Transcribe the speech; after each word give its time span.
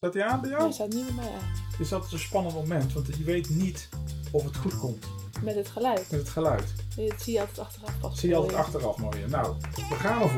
Staat 0.00 0.12
die 0.12 0.24
aan 0.24 0.40
bij 0.40 0.50
jou? 0.50 0.62
Hij 0.62 0.72
staat 0.72 0.92
niet 0.92 1.04
bij 1.06 1.14
mij 1.14 1.32
aan. 1.32 1.52
Het 1.70 1.80
is 1.80 1.92
altijd 1.92 2.12
een 2.12 2.18
spannend 2.18 2.54
moment, 2.54 2.92
want 2.92 3.06
je 3.06 3.24
weet 3.24 3.48
niet 3.50 3.88
of 4.30 4.44
het 4.44 4.56
goed 4.56 4.78
komt 4.78 5.06
Met 5.42 5.54
het 5.54 5.68
geluid. 5.68 6.10
met 6.10 6.20
het 6.20 6.28
geluid. 6.28 6.72
Dat 6.96 7.22
zie 7.22 7.32
je 7.32 7.40
altijd 7.40 7.58
achteraf 7.58 8.00
pas. 8.00 8.10
Dat 8.10 8.18
zie 8.18 8.28
je 8.28 8.34
altijd 8.36 8.54
achteraf 8.58 8.98
mooi. 8.98 9.26
Nou, 9.26 9.56
daar 9.90 9.98
gaan 9.98 10.18
we 10.18 10.28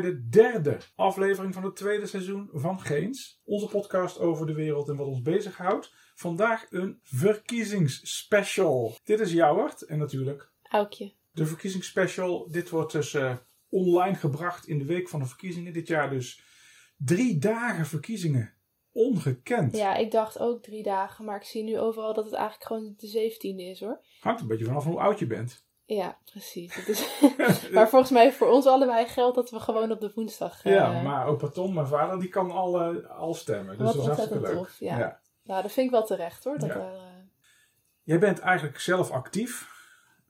bij 0.00 0.10
de 0.10 0.28
derde 0.28 0.78
aflevering 0.96 1.54
van 1.54 1.64
het 1.64 1.76
tweede 1.76 2.06
seizoen 2.06 2.48
van 2.52 2.80
Geens. 2.80 3.40
Onze 3.44 3.66
podcast 3.66 4.18
over 4.18 4.46
de 4.46 4.54
wereld 4.54 4.88
en 4.88 4.96
wat 4.96 5.06
ons 5.06 5.22
bezighoudt. 5.22 5.92
Vandaag 6.14 6.66
een 6.70 6.98
verkiezingsspecial. 7.02 8.96
Dit 9.04 9.20
is 9.20 9.32
Jouwert 9.32 9.82
en 9.82 9.98
natuurlijk 9.98 10.50
Aukje. 10.62 11.12
de 11.32 11.46
verkiezingsspecial. 11.46 12.50
Dit 12.50 12.70
wordt 12.70 12.92
dus 12.92 13.14
eh, 13.14 13.36
online 13.68 14.14
gebracht 14.14 14.66
in 14.66 14.78
de 14.78 14.84
week 14.84 15.08
van 15.08 15.20
de 15.20 15.26
verkiezingen. 15.26 15.72
Dit 15.72 15.86
jaar 15.86 16.10
dus 16.10 16.42
drie 16.96 17.38
dagen 17.38 17.86
verkiezingen. 17.86 18.52
Ongekend. 18.92 19.76
Ja, 19.76 19.96
ik 19.96 20.10
dacht 20.10 20.38
ook 20.38 20.62
drie 20.62 20.82
dagen, 20.82 21.24
maar 21.24 21.36
ik 21.36 21.46
zie 21.46 21.62
nu 21.62 21.78
overal 21.78 22.14
dat 22.14 22.24
het 22.24 22.34
eigenlijk 22.34 22.66
gewoon 22.66 22.94
de 22.96 23.32
17e 23.32 23.70
is 23.70 23.80
hoor. 23.80 24.00
Hangt 24.20 24.40
een 24.40 24.46
beetje 24.46 24.64
vanaf 24.64 24.84
hoe 24.84 25.00
oud 25.00 25.18
je 25.18 25.26
bent. 25.26 25.66
Ja, 25.86 26.18
precies. 26.30 26.74
Het 26.74 26.88
is... 26.88 27.20
maar 27.74 27.88
volgens 27.88 28.10
mij 28.10 28.32
voor 28.32 28.48
ons 28.48 28.66
allebei 28.66 29.06
geldt 29.06 29.34
dat 29.34 29.50
we 29.50 29.60
gewoon 29.60 29.90
op 29.92 30.00
de 30.00 30.12
woensdag. 30.14 30.64
eh, 30.64 30.72
Ja, 30.74 31.02
maar 31.02 31.26
opa 31.26 31.48
Tom, 31.48 31.74
mijn 31.74 31.86
vader, 31.86 32.20
die 32.20 32.28
kan 32.28 32.50
al, 32.50 32.80
eh, 32.80 33.10
al 33.18 33.34
stemmen. 33.34 33.78
Dus 33.78 33.86
Wat 33.86 33.94
dat 33.94 34.02
is 34.02 34.08
hartstikke 34.08 34.40
leuk. 34.46 34.56
tof, 34.56 34.76
ja. 34.78 35.20
Nou, 35.44 35.62
dat 35.62 35.72
vind 35.72 35.86
ik 35.86 35.92
wel 35.92 36.04
terecht 36.04 36.44
hoor. 36.44 36.58
Dat 36.58 36.68
Ja. 36.68 36.74
er, 36.74 36.94
eh, 36.94 37.00
Jij 38.02 38.18
bent 38.18 38.38
eigenlijk 38.38 38.78
zelf 38.80 39.10
actief 39.10 39.72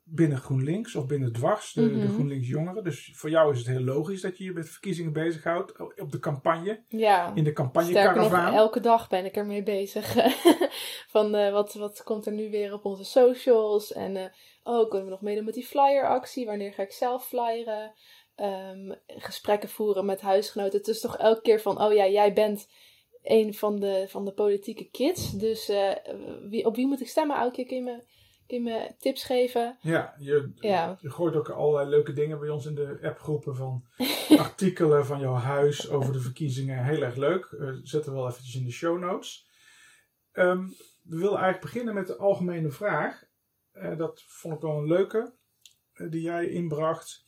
binnen 0.06 0.38
GroenLinks 0.38 0.94
of 0.94 1.06
binnen 1.06 1.32
Dwars, 1.32 1.72
de, 1.72 1.90
de 1.92 1.96
Mhm. 2.04 2.12
GroenLinks 2.12 2.48
jongeren. 2.48 2.84
Dus 2.84 3.12
voor 3.14 3.30
jou 3.30 3.52
is 3.52 3.58
het 3.58 3.66
heel 3.66 3.80
logisch 3.84 4.20
dat 4.20 4.38
je 4.38 4.44
je 4.44 4.52
met 4.52 4.68
verkiezingen 4.68 5.12
bezighoudt 5.12 5.78
op 6.00 6.12
de 6.12 6.18
campagne, 6.18 6.82
ja. 6.88 7.32
in 7.34 7.44
de 7.44 7.52
campagnecaravaan. 7.52 8.54
elke 8.54 8.80
dag 8.80 9.08
ben 9.08 9.24
ik 9.24 9.36
ermee 9.36 9.62
bezig. 9.62 10.14
Van 11.14 11.34
eh, 11.34 11.52
wat, 11.52 11.74
wat 11.74 12.02
komt 12.02 12.26
er 12.26 12.32
nu 12.32 12.50
weer 12.50 12.72
op 12.72 12.84
onze 12.84 13.04
socials? 13.04 13.92
En 13.92 14.16
eh, 14.16 14.24
oh, 14.64 14.88
kunnen 14.88 15.06
we 15.06 15.12
nog 15.12 15.22
meedoen 15.22 15.44
met 15.44 15.54
die 15.54 15.66
flyeractie? 15.66 16.46
Wanneer 16.46 16.72
ga 16.72 16.82
ik 16.82 16.92
zelf 16.92 17.26
flyeren? 17.26 17.92
Ehm, 18.34 18.92
gesprekken 19.06 19.68
voeren 19.68 20.04
met 20.04 20.20
huisgenoten. 20.20 20.78
Het 20.78 20.88
is 20.88 21.00
toch 21.00 21.16
elke 21.16 21.40
keer 21.40 21.60
van, 21.60 21.82
oh 21.82 21.92
ja, 21.92 22.06
jij 22.06 22.32
bent 22.32 22.68
een 23.22 23.54
van 23.54 23.80
de, 23.80 24.04
van 24.08 24.24
de 24.24 24.32
politieke 24.32 24.90
kids. 24.90 25.30
Dus 25.32 25.68
eh, 25.68 25.92
wie, 26.48 26.66
op 26.66 26.76
wie 26.76 26.86
moet 26.86 27.00
ik 27.00 27.08
stemmen? 27.08 27.36
Elke 27.36 27.54
keer 27.54 27.66
kun 27.66 27.76
je 27.76 27.82
me, 27.82 28.04
kun 28.46 28.56
je 28.56 28.62
me 28.62 28.94
tips 28.98 29.24
geven? 29.24 29.78
Ja, 29.80 30.14
je, 30.18 30.52
Ja. 30.54 30.98
je 31.00 31.10
gooit 31.10 31.34
ook 31.34 31.48
allerlei 31.48 31.88
leuke 31.88 32.12
dingen 32.12 32.38
bij 32.38 32.48
ons 32.48 32.66
in 32.66 32.74
de 32.74 32.98
appgroepen 33.02 33.56
van 33.56 33.84
artikelen 34.38 35.06
van 35.06 35.20
jouw 35.20 35.34
huis 35.34 35.90
over 35.90 36.12
de 36.12 36.20
verkiezingen. 36.20 36.84
Heel 36.84 37.02
erg 37.02 37.16
leuk. 37.16 37.44
Eh 37.44 37.68
zetten 37.82 38.12
we 38.12 38.18
wel 38.18 38.28
eventjes 38.28 38.54
in 38.54 38.64
de 38.64 38.72
show 38.72 38.98
notes. 38.98 39.46
Ehm, 40.32 40.66
we 41.02 41.16
willen 41.16 41.38
eigenlijk 41.38 41.60
beginnen 41.60 41.94
met 41.94 42.06
de 42.06 42.16
algemene 42.16 42.70
vraag. 42.70 43.24
Eh, 43.74 43.96
dat 43.96 44.22
vond 44.26 44.54
ik 44.54 44.60
wel 44.60 44.78
een 44.78 44.86
leuke 44.86 45.34
eh, 45.92 46.10
die 46.10 46.22
jij 46.22 46.48
inbracht. 46.48 47.24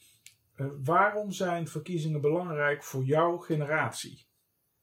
Eh, 0.54 0.66
waarom 0.84 1.30
zijn 1.30 1.68
verkiezingen 1.68 2.20
belangrijk 2.20 2.84
voor 2.84 3.04
jouw 3.04 3.36
generatie? 3.36 4.26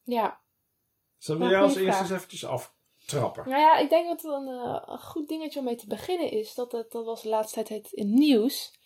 Ja. 0.03 0.41
Zullen 1.17 1.41
we 1.41 1.53
jou 1.53 1.63
als 1.63 1.73
vraag. 1.73 1.99
eens 1.99 2.09
eventjes 2.09 2.45
aftrappen? 2.45 3.49
Nou 3.49 3.61
ja, 3.61 3.77
ik 3.77 3.89
denk 3.89 4.07
dat 4.07 4.21
het 4.21 4.31
een, 4.31 4.47
een 4.47 4.99
goed 4.99 5.27
dingetje 5.27 5.59
om 5.59 5.65
mee 5.65 5.75
te 5.75 5.87
beginnen 5.87 6.31
is. 6.31 6.53
Dat, 6.53 6.71
het, 6.71 6.91
dat 6.91 7.05
was 7.05 7.21
de 7.21 7.29
laatste 7.29 7.63
tijd 7.63 7.89
het 7.91 8.07
nieuws. 8.07 8.79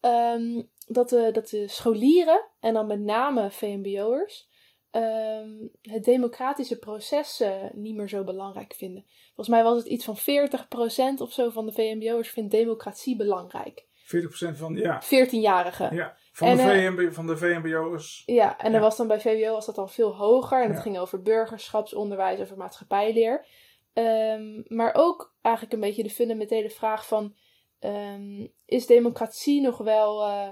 ehm, 0.00 0.62
dat, 0.86 1.08
de, 1.08 1.30
dat 1.32 1.48
de 1.48 1.68
scholieren, 1.68 2.48
en 2.60 2.74
dan 2.74 2.86
met 2.86 3.00
name 3.00 3.50
VMBO'ers, 3.50 4.49
ehm, 4.90 5.50
het 5.82 6.04
democratische 6.04 6.78
proces 6.78 7.40
eh, 7.40 7.52
niet 7.72 7.94
meer 7.96 8.08
zo 8.08 8.24
belangrijk 8.24 8.74
vinden. 8.74 9.04
Volgens 9.26 9.48
mij 9.48 9.62
was 9.62 9.76
het 9.76 9.86
iets 9.86 10.04
van 10.04 10.16
40% 10.18 11.20
of 11.20 11.32
zo 11.32 11.50
van 11.50 11.66
de 11.66 11.72
VMBO'ers 11.72 12.30
vindt 12.30 12.50
democratie 12.50 13.16
belangrijk. 13.16 13.88
40% 14.04 14.56
van, 14.56 14.74
ja, 14.76 15.02
14-jarigen. 15.02 15.94
ja, 15.94 16.16
van, 16.32 16.48
En, 16.48 16.56
de 16.56 16.62
eh, 16.62 16.68
VMB, 16.86 17.12
van 17.12 17.26
de 17.26 17.36
VMBO'ers. 17.36 18.22
Ja, 18.26 18.58
en 18.58 18.66
Ja. 18.66 18.72
dan 18.72 18.80
was 18.80 18.96
dan 18.96 19.06
bij 19.06 19.20
VWO 19.20 19.52
was 19.52 19.66
dat 19.66 19.74
dan 19.74 19.90
veel 19.90 20.16
hoger. 20.16 20.62
En 20.62 20.66
het 20.68 20.76
Ja. 20.76 20.82
ging 20.82 20.98
over 20.98 21.22
burgerschapsonderwijs, 21.22 22.40
over 22.40 22.56
maatschappijleer. 22.56 23.46
Ehm, 23.92 24.62
maar 24.66 24.94
ook 24.94 25.34
eigenlijk 25.42 25.74
een 25.74 25.80
beetje 25.80 26.02
de 26.02 26.10
fundamentele 26.10 26.70
vraag 26.70 27.06
van... 27.06 27.34
ehm, 27.78 28.46
is 28.66 28.86
democratie 28.86 29.60
nog 29.60 29.78
wel 29.78 30.22
eh, 30.22 30.48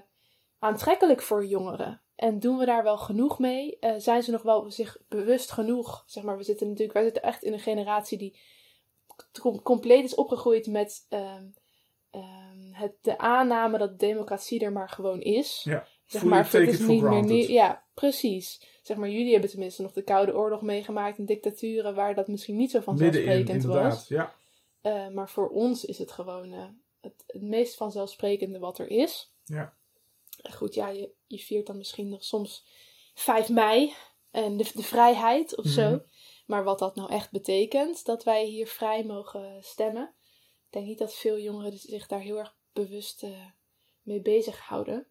aantrekkelijk 0.58 1.22
voor 1.22 1.44
jongeren? 1.46 2.02
En 2.18 2.38
doen 2.38 2.58
we 2.58 2.64
daar 2.64 2.82
wel 2.82 2.98
genoeg 2.98 3.38
mee? 3.38 3.78
Eh, 3.78 3.94
zijn 3.98 4.22
ze 4.22 4.30
nog 4.30 4.42
wel 4.42 4.70
zich 4.70 4.98
bewust 5.08 5.50
genoeg? 5.50 6.04
Zeg 6.06 6.22
maar, 6.22 6.36
we 6.36 6.42
zitten 6.42 6.66
natuurlijk, 6.66 6.92
wij 6.94 7.04
zitten 7.04 7.22
echt 7.22 7.42
in 7.42 7.52
een 7.52 7.58
generatie 7.58 8.18
die 8.18 8.38
com- 9.40 9.62
compleet 9.62 10.04
is 10.04 10.14
opgegroeid 10.14 10.66
met 10.66 11.06
ehm, 11.08 11.44
ehm, 12.10 12.72
het, 12.72 12.92
de 13.00 13.18
aanname 13.18 13.78
dat 13.78 13.98
democratie 13.98 14.60
er 14.60 14.72
maar 14.72 14.88
gewoon 14.88 15.20
is. 15.20 15.60
Ja, 15.64 15.86
Zeg 16.06 16.22
maar, 16.24 16.44
het 16.44 16.54
is 16.54 16.78
niet 16.78 17.02
meer. 17.02 17.50
Ja, 17.50 17.84
precies. 17.94 18.62
Zeg 18.82 18.96
maar, 18.96 19.08
jullie 19.08 19.32
hebben 19.32 19.50
tenminste 19.50 19.82
nog 19.82 19.92
de 19.92 20.02
Koude 20.02 20.34
Oorlog 20.36 20.62
meegemaakt 20.62 21.18
en 21.18 21.24
dictaturen 21.26 21.94
waar 21.94 22.14
dat 22.14 22.28
misschien 22.28 22.56
niet 22.56 22.70
zo 22.70 22.80
vanzelfsprekend 22.80 23.48
inderdaad. 23.48 23.92
was. 23.92 24.08
Ja. 24.08 24.34
Eh, 24.80 25.08
maar 25.08 25.30
voor 25.30 25.48
ons 25.48 25.84
is 25.84 25.98
het 25.98 26.12
gewoon 26.12 26.52
eh, 26.52 26.64
het, 27.00 27.24
het 27.26 27.42
meest 27.42 27.76
vanzelfsprekende 27.76 28.58
wat 28.58 28.78
er 28.78 28.90
is. 28.90 29.32
Ja. 29.44 29.76
En 30.38 30.52
Goed, 30.52 30.74
ja, 30.74 30.88
je, 30.88 31.12
je 31.26 31.38
viert 31.38 31.66
dan 31.66 31.76
misschien 31.76 32.08
nog 32.08 32.24
soms 32.24 32.66
5 33.14 33.48
mei 33.48 33.94
en 34.30 34.56
de, 34.56 34.70
de 34.74 34.82
vrijheid 34.82 35.56
of 35.56 35.66
zo. 35.66 35.90
Mhm. 35.90 35.98
Maar 36.46 36.64
wat 36.64 36.78
dat 36.78 36.96
nou 36.96 37.12
echt 37.12 37.30
betekent, 37.30 38.04
dat 38.04 38.24
wij 38.24 38.44
hier 38.44 38.66
vrij 38.66 39.04
mogen 39.04 39.62
stemmen. 39.62 40.14
Ik 40.66 40.72
denk 40.74 40.86
niet 40.86 40.98
dat 40.98 41.14
veel 41.14 41.38
jongeren 41.38 41.78
zich 41.78 42.06
daar 42.06 42.20
heel 42.20 42.38
erg 42.38 42.56
bewust 42.72 43.22
eh, 43.22 43.46
mee 44.02 44.22
bezighouden. 44.22 45.06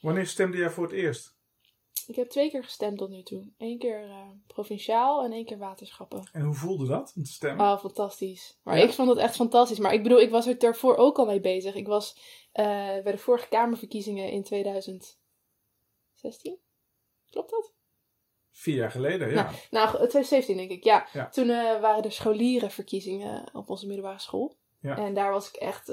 Wanneer 0.00 0.26
stemde 0.26 0.56
jij 0.56 0.70
voor 0.70 0.84
het 0.84 0.92
eerst? 0.92 1.35
Ik 2.06 2.16
heb 2.16 2.28
twee 2.28 2.50
keer 2.50 2.64
gestemd 2.64 2.98
tot 2.98 3.10
nu 3.10 3.22
toe. 3.22 3.52
Eén 3.58 3.78
keer 3.78 4.04
eh, 4.04 4.28
provinciaal 4.46 5.24
en 5.24 5.32
één 5.32 5.44
keer 5.44 5.58
waterschappen. 5.58 6.28
En 6.32 6.42
hoe 6.42 6.54
voelde 6.54 6.86
dat 6.86 7.12
om 7.16 7.22
te 7.22 7.32
stemmen? 7.32 7.66
Oh, 7.66 7.78
fantastisch. 7.78 8.58
Maar 8.62 8.78
Ja? 8.78 8.84
ik 8.84 8.92
vond 8.92 9.08
het 9.08 9.18
echt 9.18 9.36
fantastisch. 9.36 9.78
Maar 9.78 9.92
ik 9.92 10.02
bedoel, 10.02 10.20
ik 10.20 10.30
was 10.30 10.46
er 10.46 10.58
daarvoor 10.58 10.96
ook 10.96 11.18
al 11.18 11.26
mee 11.26 11.40
bezig. 11.40 11.74
Ik 11.74 11.86
was 11.86 12.16
eh, 12.52 12.64
bij 13.02 13.12
de 13.12 13.18
vorige 13.18 13.48
Kamerverkiezingen 13.48 14.30
in 14.30 14.42
2016. 14.42 15.18
Klopt 17.30 17.50
dat? 17.50 17.72
Vier 18.50 18.76
jaar 18.76 18.90
geleden, 18.90 19.30
ja. 19.30 19.50
Nou, 19.70 19.88
2017 19.88 20.56
denk 20.56 20.70
ik, 20.70 20.84
ja. 20.84 21.08
Ja. 21.12 21.28
Toen 21.28 21.50
eh, 21.50 21.80
waren 21.80 22.04
er 22.04 22.12
scholierenverkiezingen 22.12 23.50
op 23.52 23.70
onze 23.70 23.86
middelbare 23.86 24.18
school. 24.20 24.56
Ja. 24.80 24.96
En 24.98 25.14
daar 25.14 25.32
was 25.32 25.48
ik 25.48 25.54
echt 25.54 25.92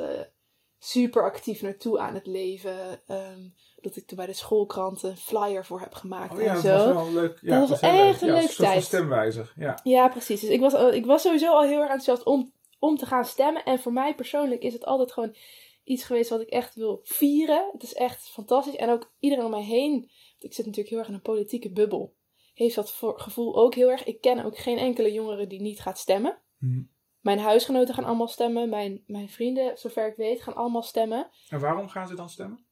super 0.84 1.24
actief 1.24 1.62
naartoe 1.62 2.00
aan 2.00 2.14
het 2.14 2.28
leven. 2.28 3.02
Ehm, 3.08 3.40
dat 3.82 3.96
ik 3.96 4.10
er 4.10 4.16
bij 4.16 4.26
de 4.26 4.34
schoolkrant 4.34 5.04
een 5.04 5.18
flyer 5.18 5.66
voor 5.66 5.80
heb 5.80 5.94
gemaakt 5.94 6.34
oh 6.34 6.42
ja, 6.42 6.48
en 6.48 6.54
dat 6.54 6.64
zo. 6.64 6.94
was 6.94 7.04
wel 7.04 7.12
leuk. 7.14 7.40
Ja, 7.42 7.60
Dat 7.60 7.70
was 7.70 7.80
echt 7.80 7.94
leuk. 7.94 8.22
een 8.22 8.28
ja, 8.28 8.34
leuke 8.40 8.54
tijd. 8.56 8.84
stemwijzer, 8.84 9.54
ja. 9.56 9.80
Ja, 9.84 10.08
precies. 10.08 10.42
Dus 10.42 10.50
ik 10.50 10.60
was, 10.60 10.74
al- 10.74 10.94
ik 10.94 11.06
was 11.06 11.22
sowieso 11.22 11.52
al 11.54 11.62
heel 11.64 11.80
erg 11.82 11.90
enthousiast 11.90 12.24
om, 12.24 12.54
om 12.80 12.98
te 12.98 13.06
gaan 13.06 13.26
stemmen. 13.26 13.64
En 13.64 13.80
voor 13.80 13.94
mij 13.94 14.16
persoonlijk 14.16 14.62
is 14.62 14.74
het 14.74 14.86
altijd 14.86 15.12
gewoon 15.12 15.36
iets 15.84 16.04
geweest 16.04 16.30
wat 16.30 16.42
ik 16.42 16.50
echt 16.50 16.76
wil 16.76 17.00
vieren. 17.04 17.70
Het 17.72 17.84
is 17.84 17.94
echt 17.94 18.30
fantastisch. 18.30 18.76
En 18.76 18.90
ook 18.90 19.12
iedereen 19.20 19.46
om 19.46 19.52
mij 19.52 19.64
heen, 19.64 19.92
want 20.00 20.44
ik 20.44 20.54
zit 20.54 20.66
natuurlijk 20.66 20.90
heel 20.90 21.00
erg 21.00 21.08
in 21.08 21.14
een 21.14 21.22
politieke 21.22 21.72
bubbel, 21.72 22.14
heeft 22.54 22.76
dat 22.76 22.92
voor, 22.92 23.20
gevoel 23.20 23.56
ook 23.56 23.76
heel 23.76 23.90
erg. 23.92 24.04
Ik 24.04 24.22
ken 24.22 24.46
ook 24.46 24.58
geen 24.58 24.78
enkele 24.78 25.12
jongere 25.12 25.48
die 25.48 25.62
niet 25.62 25.82
gaat 25.82 25.98
stemmen. 25.98 26.38
Hm. 26.60 26.82
Mijn 27.24 27.40
huisgenoten 27.40 27.94
gaan 27.94 28.04
allemaal 28.04 28.28
stemmen. 28.28 28.70
Mijn, 28.70 29.04
mijn 29.08 29.30
vrienden, 29.30 29.78
zover 29.78 30.08
ik 30.08 30.16
weet, 30.16 30.42
gaan 30.42 30.56
allemaal 30.56 30.84
stemmen. 30.84 31.30
En 31.50 31.60
waarom 31.60 31.90
gaan 31.90 32.08
ze 32.08 32.16
dan 32.16 32.30
stemmen? 32.30 32.66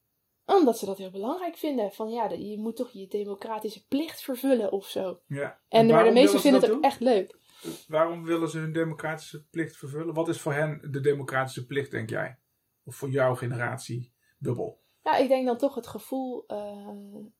Omdat 0.45 0.77
ze 0.77 0.85
dat 0.85 0.97
heel 0.97 1.11
belangrijk 1.11 1.57
vinden. 1.57 1.91
Van 1.91 2.09
ja, 2.09 2.29
je 2.29 2.59
moet 2.59 2.75
toch 2.75 2.91
je 2.91 3.07
democratische 3.07 3.87
plicht 3.87 4.21
vervullen 4.21 4.71
of 4.71 4.85
zo. 4.85 5.19
Ja. 5.27 5.59
En, 5.67 5.87
maar 5.87 6.03
de 6.03 6.11
meesten 6.11 6.39
ze 6.39 6.41
vinden 6.41 6.61
het 6.61 6.69
ook 6.69 6.75
doen? 6.75 6.85
echt 6.85 6.99
leuk. 6.99 7.39
Waarom 7.87 8.23
willen 8.23 8.49
ze 8.49 8.57
hun 8.57 8.73
democratische 8.73 9.45
plicht 9.45 9.77
vervullen? 9.77 10.13
Wat 10.13 10.27
is 10.27 10.41
voor 10.41 10.53
hen 10.53 10.87
de 10.91 10.99
democratische 10.99 11.65
plicht, 11.65 11.91
denk 11.91 12.09
jij? 12.09 12.39
Of 12.83 12.95
voor 12.95 13.09
jouw 13.09 13.35
generatie 13.35 14.13
dubbel? 14.37 14.79
Ja, 15.03 15.17
ik 15.17 15.27
denk 15.27 15.45
dan 15.45 15.57
toch 15.57 15.75
het 15.75 15.87
gevoel 15.87 16.43
eh, 16.47 16.87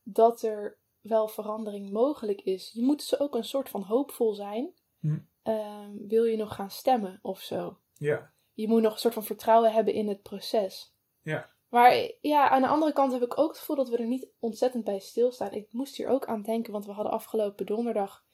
dat 0.02 0.42
er 0.42 0.78
wel 1.00 1.28
verandering 1.28 1.90
mogelijk 1.90 2.40
is. 2.40 2.70
Je 2.74 2.82
moet 2.82 2.98
dus 2.98 3.20
ook 3.20 3.34
een 3.34 3.44
soort 3.44 3.68
van 3.68 3.82
hoopvol 3.82 4.34
zijn. 4.34 4.72
Hm. 5.00 5.18
Ehm, 5.42 6.06
wil 6.06 6.24
je 6.24 6.36
nog 6.36 6.54
gaan 6.54 6.70
stemmen 6.70 7.18
of 7.22 7.40
zo? 7.40 7.78
Ja. 7.92 8.32
Je 8.52 8.68
moet 8.68 8.82
nog 8.82 8.92
een 8.92 8.98
soort 8.98 9.14
van 9.14 9.24
vertrouwen 9.24 9.72
hebben 9.72 9.94
in 9.94 10.08
het 10.08 10.22
proces. 10.22 10.94
Ja. 11.22 11.50
Maar 11.68 12.10
ja, 12.20 12.48
aan 12.48 12.62
de 12.62 12.68
andere 12.68 12.92
kant 12.92 13.12
heb 13.12 13.22
ik 13.22 13.38
ook 13.38 13.48
het 13.48 13.58
gevoel 13.58 13.76
dat 13.76 13.88
we 13.88 13.96
er 13.96 14.06
niet 14.06 14.28
ontzettend 14.38 14.84
bij 14.84 14.98
stilstaan. 14.98 15.52
Ik 15.52 15.72
moest 15.72 15.96
hier 15.96 16.08
ook 16.08 16.26
aan 16.26 16.42
denken, 16.42 16.72
want 16.72 16.86
we 16.86 16.92
hadden 16.92 17.12
afgelopen 17.12 17.66
donderdag 17.66 18.24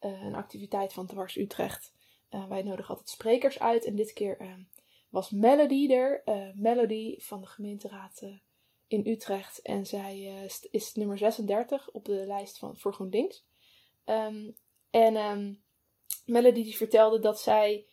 een 0.00 0.34
activiteit 0.34 0.92
van 0.92 1.06
Dwars 1.06 1.36
Utrecht. 1.36 1.92
wij 2.48 2.62
nodigen 2.62 2.90
altijd 2.90 3.08
sprekers 3.08 3.60
uit. 3.60 3.84
En 3.84 3.94
dit 3.94 4.12
keer 4.12 4.66
was 5.08 5.30
Melody 5.30 5.92
er. 5.92 6.22
Melody 6.54 7.18
van 7.18 7.40
de 7.40 7.46
gemeenteraad 7.46 8.22
in 8.86 9.06
Utrecht. 9.06 9.62
En 9.62 9.86
zij 9.86 10.48
is 10.70 10.94
nummer 10.94 11.18
36 11.18 11.90
op 11.90 12.04
de 12.04 12.24
lijst 12.26 12.58
van, 12.58 12.76
voor 12.76 12.94
GroenLinks. 12.94 13.44
Um, 14.04 14.56
en 14.90 15.16
um, 15.16 15.63
Melody 16.26 16.62
die 16.62 16.76
vertelde 16.76 17.18
dat 17.18 17.40
zij 17.40 17.86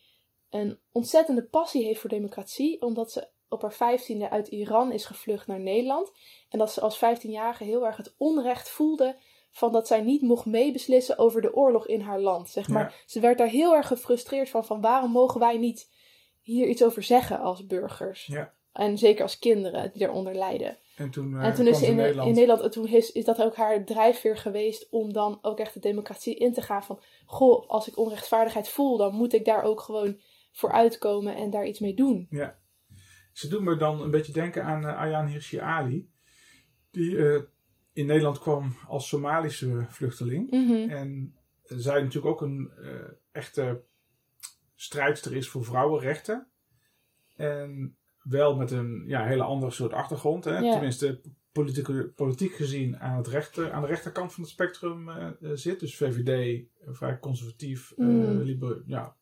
een 0.50 0.80
ontzettende 0.92 1.44
passie 1.44 1.84
heeft 1.86 2.00
voor 2.00 2.10
democratie, 2.10 2.82
omdat 2.82 3.12
ze 3.12 3.28
op 3.50 3.62
haar 3.62 3.74
vijftiende 3.74 4.30
uit 4.30 4.48
Iran 4.48 4.92
is 4.92 5.06
gevlucht 5.06 5.48
naar 5.48 5.60
Nederland. 5.60 6.12
En 6.50 6.60
dat 6.60 6.72
ze 6.72 6.82
als 6.82 6.98
vijftienjarige 6.98 7.64
heel 7.64 7.86
erg 7.86 7.98
het 7.98 8.14
onrecht 8.18 8.70
voelde 8.70 9.16
van 9.52 9.72
dat 9.72 9.88
zij 9.88 10.02
niet 10.02 10.22
mocht 10.22 10.46
meebeslissen 10.46 11.18
over 11.18 11.42
de 11.42 11.56
oorlog 11.56 11.88
in 11.88 12.02
haar 12.02 12.20
land. 12.20 12.50
Zeg 12.50 12.68
maar. 12.68 13.04
Ze 13.06 13.20
werd 13.20 13.38
daar 13.38 13.48
heel 13.48 13.76
erg 13.76 13.88
gefrustreerd 13.88 14.50
van, 14.50 14.66
van 14.66 14.82
waarom 14.82 15.12
mogen 15.12 15.40
wij 15.40 15.58
niet 15.58 15.90
hier 16.42 16.68
iets 16.68 16.84
over 16.84 17.04
zeggen 17.04 17.40
als 17.40 17.66
burgers? 17.66 18.26
Ja. 18.26 18.54
En 18.74 18.98
zeker 18.98 19.24
als 19.24 19.40
kinderen 19.40 19.92
die 19.92 20.00
daaronder 20.00 20.36
lijden. 20.36 20.78
En 21.02 21.10
toen, 21.10 21.32
uh, 21.32 21.46
en 21.46 21.54
toen 21.54 21.68
is 21.68 21.80
ze 21.80 21.86
in, 21.86 21.96
Nederland. 21.96 22.28
in 22.28 22.36
Nederland, 22.36 22.72
toen 22.72 22.88
is, 22.88 23.12
is 23.12 23.26
dat 23.26 23.42
ook 23.42 23.56
haar 23.56 23.86
drijfveer 23.86 24.38
geweest 24.38 24.88
om 24.90 25.14
dan 25.14 25.40
ook 25.42 25.60
echt 25.60 25.74
de 25.74 25.80
democratie 25.80 26.36
in 26.36 26.54
te 26.54 26.62
gaan. 26.62 26.84
Van, 26.84 27.02
goh, 27.26 27.70
als 27.70 27.88
ik 27.88 27.98
onrechtvaardigheid 27.98 28.70
voel, 28.70 28.98
dan 28.98 29.16
moet 29.16 29.34
ik 29.34 29.46
daar 29.46 29.64
ook 29.64 29.82
gewoon 29.82 30.20
voor 30.52 30.72
uitkomen 30.72 31.36
en 31.36 31.50
daar 31.50 31.66
iets 31.66 31.80
mee 31.80 31.94
doen. 31.94 32.28
Ja. 32.30 32.60
Ze 33.34 33.48
doen 33.48 33.64
me 33.64 33.78
dan 33.78 34.02
een 34.02 34.12
beetje 34.12 34.34
denken 34.34 34.64
aan 34.64 34.84
uh, 34.84 35.00
Ayaan 35.00 35.28
Hirsi 35.28 35.58
Ali. 35.58 36.10
Die 36.92 37.12
uh, 37.12 37.42
in 37.94 38.06
Nederland 38.06 38.40
kwam 38.40 38.76
als 38.88 39.08
Somalische 39.08 39.86
vluchteling. 39.90 40.52
Mhm. 40.52 40.90
En 40.90 41.36
zij 41.64 42.02
natuurlijk 42.02 42.34
ook 42.34 42.42
een 42.42 42.72
echte 43.32 43.84
strijdster 44.76 45.36
is 45.36 45.50
voor 45.50 45.66
vrouwenrechten. 45.66 46.48
En 47.36 47.98
wel 48.24 48.56
met 48.56 48.72
een 48.72 49.04
ja, 49.08 49.26
hele 49.26 49.44
andere 49.44 49.72
soort 49.72 49.94
achtergrond. 49.94 50.44
Hè? 50.44 50.60
Tenminste, 50.60 51.22
politiek, 51.52 52.16
politiek 52.16 52.56
gezien 52.56 53.00
aan, 53.00 53.18
het 53.18 53.28
rechter, 53.28 53.72
aan 53.72 53.82
de 53.82 53.88
rechterkant 53.88 54.34
van 54.34 54.44
het 54.44 54.52
spectrum 54.52 55.10
uh, 55.10 55.30
zit. 55.54 55.80
Dus 55.80 55.96
VVD, 55.96 56.64
vrij 56.86 57.20
conservatief, 57.20 57.94
mm. 57.96 58.42
liber, 58.42 58.84
ja, 58.86 59.16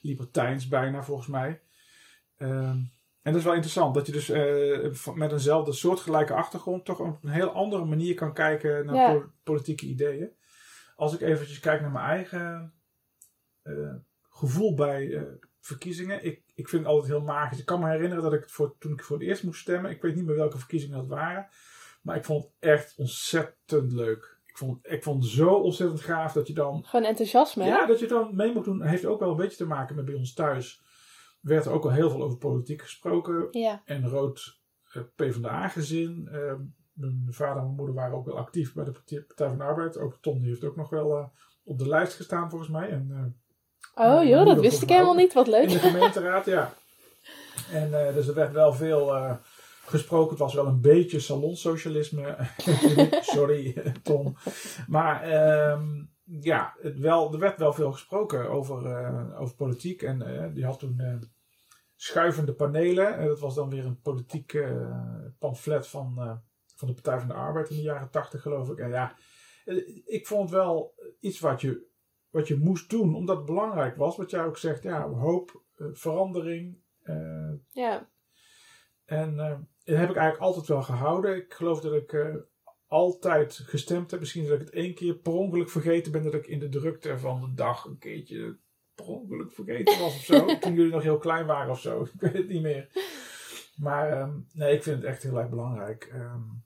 libertijns 0.00 0.68
bijna 0.68 1.02
volgens 1.02 1.28
mij. 1.28 1.62
Ehm, 2.36 2.78
en 3.22 3.32
dat 3.32 3.34
is 3.34 3.44
wel 3.44 3.54
interessant, 3.54 3.94
dat 3.94 4.06
je 4.06 4.12
dus 4.12 4.30
uh, 4.30 5.14
met 5.14 5.32
eenzelfde 5.32 5.72
soortgelijke 5.72 6.34
achtergrond 6.34 6.84
toch 6.84 7.00
op 7.00 7.24
een 7.24 7.30
heel 7.30 7.50
andere 7.50 7.84
manier 7.84 8.14
kan 8.14 8.34
kijken 8.34 8.86
naar 8.86 9.30
politieke 9.42 9.86
ideeën. 9.86 10.30
Als 10.96 11.14
ik 11.14 11.20
eventjes 11.20 11.60
kijk 11.60 11.80
naar 11.80 11.90
mijn 11.90 12.04
eigen 12.04 12.72
gevoel 14.28 14.74
bij 14.74 15.26
verkiezingen. 15.60 16.24
Ik, 16.24 16.42
ik 16.60 16.68
vind 16.68 16.82
het 16.82 16.90
altijd 16.90 17.12
heel 17.12 17.22
magisch. 17.22 17.58
Ik 17.58 17.66
kan 17.66 17.80
me 17.80 17.88
herinneren 17.88 18.22
dat 18.22 18.32
ik 18.32 18.48
voor, 18.48 18.74
toen 18.78 18.92
ik 18.92 19.02
voor 19.02 19.18
het 19.18 19.26
eerst 19.26 19.42
moest 19.42 19.60
stemmen, 19.60 19.90
ik 19.90 20.02
weet 20.02 20.14
niet 20.14 20.24
meer 20.24 20.36
welke 20.36 20.58
verkiezingen 20.58 20.96
dat 20.96 21.08
waren, 21.08 21.48
maar 22.02 22.16
ik 22.16 22.24
vond 22.24 22.44
het 22.44 22.52
echt 22.58 22.94
ontzettend 22.96 23.92
leuk. 23.92 24.38
Ik 24.46 24.58
vond, 24.58 24.86
ik 24.86 25.02
vond 25.02 25.22
het 25.22 25.32
zo 25.32 25.54
ontzettend 25.54 26.00
gaaf 26.00 26.32
dat 26.32 26.46
je 26.46 26.54
dan. 26.54 26.84
Gewoon 26.84 27.06
enthousiasme, 27.06 27.64
Ja, 27.64 27.86
dat 27.86 27.98
je 27.98 28.06
dan 28.06 28.36
mee 28.36 28.52
moet 28.52 28.64
doen. 28.64 28.78
Dat 28.78 28.88
heeft 28.88 29.06
ook 29.06 29.20
wel 29.20 29.30
een 29.30 29.36
beetje 29.36 29.56
te 29.56 29.66
maken 29.66 29.96
met 29.96 30.04
bij 30.04 30.14
ons 30.14 30.34
thuis. 30.34 30.82
Werd 31.40 31.64
er 31.64 31.72
ook 31.72 31.84
al 31.84 31.90
heel 31.90 32.10
veel 32.10 32.22
over 32.22 32.38
politiek 32.38 32.82
gesproken. 32.82 33.48
Ja. 33.50 33.82
En 33.84 34.08
rood 34.08 34.60
uh, 34.94 35.02
PvdA-gezin. 35.16 36.28
Uh, 36.32 36.54
mijn 36.92 37.26
vader 37.28 37.56
en 37.56 37.62
mijn 37.62 37.76
moeder 37.76 37.94
waren 37.94 38.16
ook 38.16 38.26
wel 38.26 38.38
actief 38.38 38.74
bij 38.74 38.84
de 38.84 38.92
Partij 39.26 39.48
van 39.48 39.58
de 39.58 39.64
Arbeid. 39.64 39.98
Ook 39.98 40.18
Tom 40.20 40.40
die 40.40 40.48
heeft 40.48 40.64
ook 40.64 40.76
nog 40.76 40.90
wel 40.90 41.18
uh, 41.18 41.26
op 41.64 41.78
de 41.78 41.88
lijst 41.88 42.14
gestaan 42.14 42.50
volgens 42.50 42.70
mij. 42.70 42.88
En 42.88 43.34
Oh 43.94 44.24
joh, 44.24 44.46
dat 44.46 44.60
wist 44.60 44.82
ik 44.82 44.88
helemaal 44.88 45.14
niet. 45.14 45.32
Wat 45.32 45.46
leuk. 45.46 45.62
In 45.62 45.68
de 45.68 45.78
gemeenteraad, 45.78 46.46
ja. 46.46 46.72
En 47.72 47.90
uh, 47.90 48.14
dus 48.14 48.28
er 48.28 48.34
werd 48.34 48.52
wel 48.52 48.72
veel 48.72 49.16
uh, 49.16 49.34
gesproken. 49.84 50.30
Het 50.30 50.38
was 50.38 50.54
wel 50.54 50.66
een 50.66 50.80
beetje 50.80 51.20
salonsocialisme. 51.20 52.36
Sorry, 53.20 53.82
Tom. 54.02 54.36
Maar 54.88 55.32
um, 55.72 56.10
ja, 56.24 56.74
het 56.80 56.98
wel, 56.98 57.32
er 57.32 57.38
werd 57.38 57.58
wel 57.58 57.72
veel 57.72 57.92
gesproken 57.92 58.50
over, 58.50 58.86
uh, 58.86 59.40
over 59.40 59.54
politiek. 59.54 60.02
En 60.02 60.50
die 60.54 60.64
had 60.64 60.78
toen 60.78 61.30
schuivende 61.96 62.52
panelen. 62.52 63.18
En 63.18 63.26
dat 63.26 63.40
was 63.40 63.54
dan 63.54 63.70
weer 63.70 63.84
een 63.84 64.00
politiek 64.00 64.58
pamflet 65.38 65.86
van, 65.86 66.40
van 66.76 66.88
de 66.88 66.94
Partij 66.94 67.18
van 67.18 67.28
de 67.28 67.34
Arbeid 67.34 67.70
in 67.70 67.76
de 67.76 67.82
jaren 67.82 68.10
tachtig, 68.10 68.42
geloof 68.42 68.68
ik. 68.70 68.78
En 68.78 68.90
ja, 68.90 69.14
ik 70.04 70.26
vond 70.26 70.50
wel 70.50 70.94
iets 71.20 71.40
wat 71.40 71.60
je 71.60 71.89
wat 72.30 72.48
je 72.48 72.56
moest 72.56 72.90
doen, 72.90 73.14
omdat 73.14 73.36
het 73.36 73.46
belangrijk 73.46 73.96
was. 73.96 74.16
Wat 74.16 74.30
jij 74.30 74.44
ook 74.44 74.58
zegt, 74.58 74.82
ja, 74.82 75.08
hoop, 75.08 75.62
uh, 75.76 75.86
verandering. 75.92 76.78
Uh, 77.04 77.52
ja. 77.70 78.08
En 79.04 79.34
uh, 79.34 79.58
dat 79.84 79.98
heb 79.98 80.10
ik 80.10 80.16
eigenlijk 80.16 80.38
altijd 80.38 80.66
wel 80.66 80.82
gehouden. 80.82 81.36
Ik 81.36 81.52
geloof 81.52 81.80
dat 81.80 81.94
ik 81.94 82.38
altijd 82.86 83.54
gestemd 83.54 84.10
heb. 84.10 84.20
Misschien 84.20 84.44
dat 84.44 84.60
ik 84.60 84.66
het 84.66 84.70
één 84.70 84.94
keer 84.94 85.14
per 85.14 85.32
ongeluk 85.32 85.70
vergeten 85.70 86.12
ben 86.12 86.22
dat 86.22 86.34
ik 86.34 86.46
in 86.46 86.58
de 86.58 86.68
drukte 86.68 87.18
van 87.18 87.40
de 87.40 87.54
dag 87.54 87.84
een 87.84 87.98
keertje 87.98 88.58
per 88.94 89.04
ongeluk 89.04 89.52
vergeten 89.52 89.98
was 89.98 90.14
of 90.14 90.24
zo. 90.24 90.46
Toen 90.60 90.74
jullie 90.74 90.92
nog 90.92 91.02
heel 91.02 91.18
klein 91.18 91.46
waren 91.46 91.70
of 91.70 91.80
zo. 91.80 92.02
Ik 92.14 92.20
weet 92.20 92.32
het 92.32 92.48
niet 92.48 92.62
meer. 92.62 92.88
Maar 93.76 94.20
um, 94.22 94.46
nee, 94.52 94.74
ik 94.74 94.82
vind 94.82 94.96
het 94.96 95.04
echt 95.04 95.22
heel 95.22 95.38
erg 95.38 95.48
belangrijk. 95.48 96.12
Um, 96.14 96.64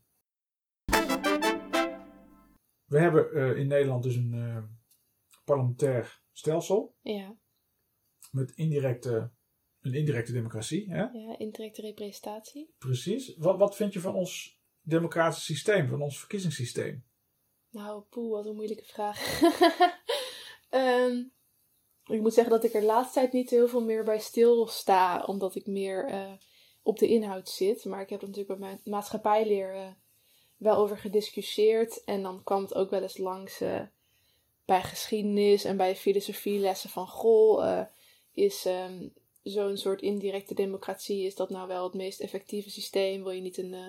we 2.84 2.99
hebben 2.99 3.56
in 3.56 3.67
Nederland 3.67 4.02
dus 4.02 4.17
een 4.17 4.32
parlementair 5.44 6.23
stelsel. 6.32 6.94
Ja. 7.00 7.37
Met 8.31 8.50
indirecte, 8.50 9.31
een 9.81 9.94
indirecte 9.94 10.32
democratie. 10.32 10.91
Hè? 10.91 11.02
Ja, 11.02 11.38
indirecte 11.38 11.81
representatie. 11.81 12.75
Precies. 12.79 13.37
Wat, 13.37 13.58
wat 13.58 13.76
vind 13.76 13.93
je 13.93 14.00
van 14.00 14.14
ons 14.14 14.58
democratisch 14.81 15.44
systeem, 15.44 15.88
van 15.88 16.02
ons 16.02 16.19
verkiezingssysteem? 16.19 17.05
Nou, 17.70 18.02
poeh, 18.02 18.31
wat 18.31 18.46
een 18.46 18.55
moeilijke 18.55 18.85
vraag. 18.85 19.41
um, 20.70 21.32
ik 22.14 22.20
moet 22.20 22.35
zeggen 22.35 22.52
dat 22.52 22.64
ik 22.64 22.75
er 22.75 22.82
laatste 22.82 23.20
tijd 23.20 23.32
niet 23.32 23.50
heel 23.50 23.69
veel 23.69 23.85
meer 23.85 24.05
bij 24.05 24.19
stilsta, 24.19 25.25
omdat 25.25 25.55
ik 25.55 25.67
meer 25.67 26.11
uh, 26.11 26.32
op 26.82 26.99
de 26.99 27.08
inhoud 27.08 27.49
zit. 27.49 27.85
Maar 27.85 28.00
ik 28.00 28.11
heb 28.11 28.20
er 28.20 28.26
natuurlijk 28.26 28.58
bij 28.58 28.69
mijn 28.69 28.81
maatschappijleer 28.85 29.75
uh, 29.75 29.88
wel 30.56 30.76
over 30.76 30.99
gediscussieerd. 30.99 32.05
En 32.05 32.23
dan 32.23 32.43
kwam 32.43 32.62
het 32.62 32.75
ook 32.75 32.91
wel 32.91 33.02
eens 33.02 33.19
langs 33.19 33.62
uh, 33.62 33.82
bij 34.64 34.82
geschiedenis 34.82 35.64
en 35.64 35.76
bij 35.76 35.96
filosofielessen 35.96 36.90
van 36.90 37.08
goh, 37.08 37.64
uh, 37.64 37.81
is 38.32 38.65
um, 38.65 39.12
zo'n 39.43 39.77
soort 39.77 40.03
indirecte 40.03 40.55
democratie, 40.55 41.27
is 41.27 41.34
dat 41.34 41.50
nou 41.50 41.69
wel 41.69 41.84
het 41.84 41.94
meest 41.94 42.20
effectieve 42.20 42.70
systeem? 42.70 43.22
Wil 43.22 43.32
je 43.32 43.41
niet 43.41 43.58
een 43.58 43.72
uh, 43.72 43.89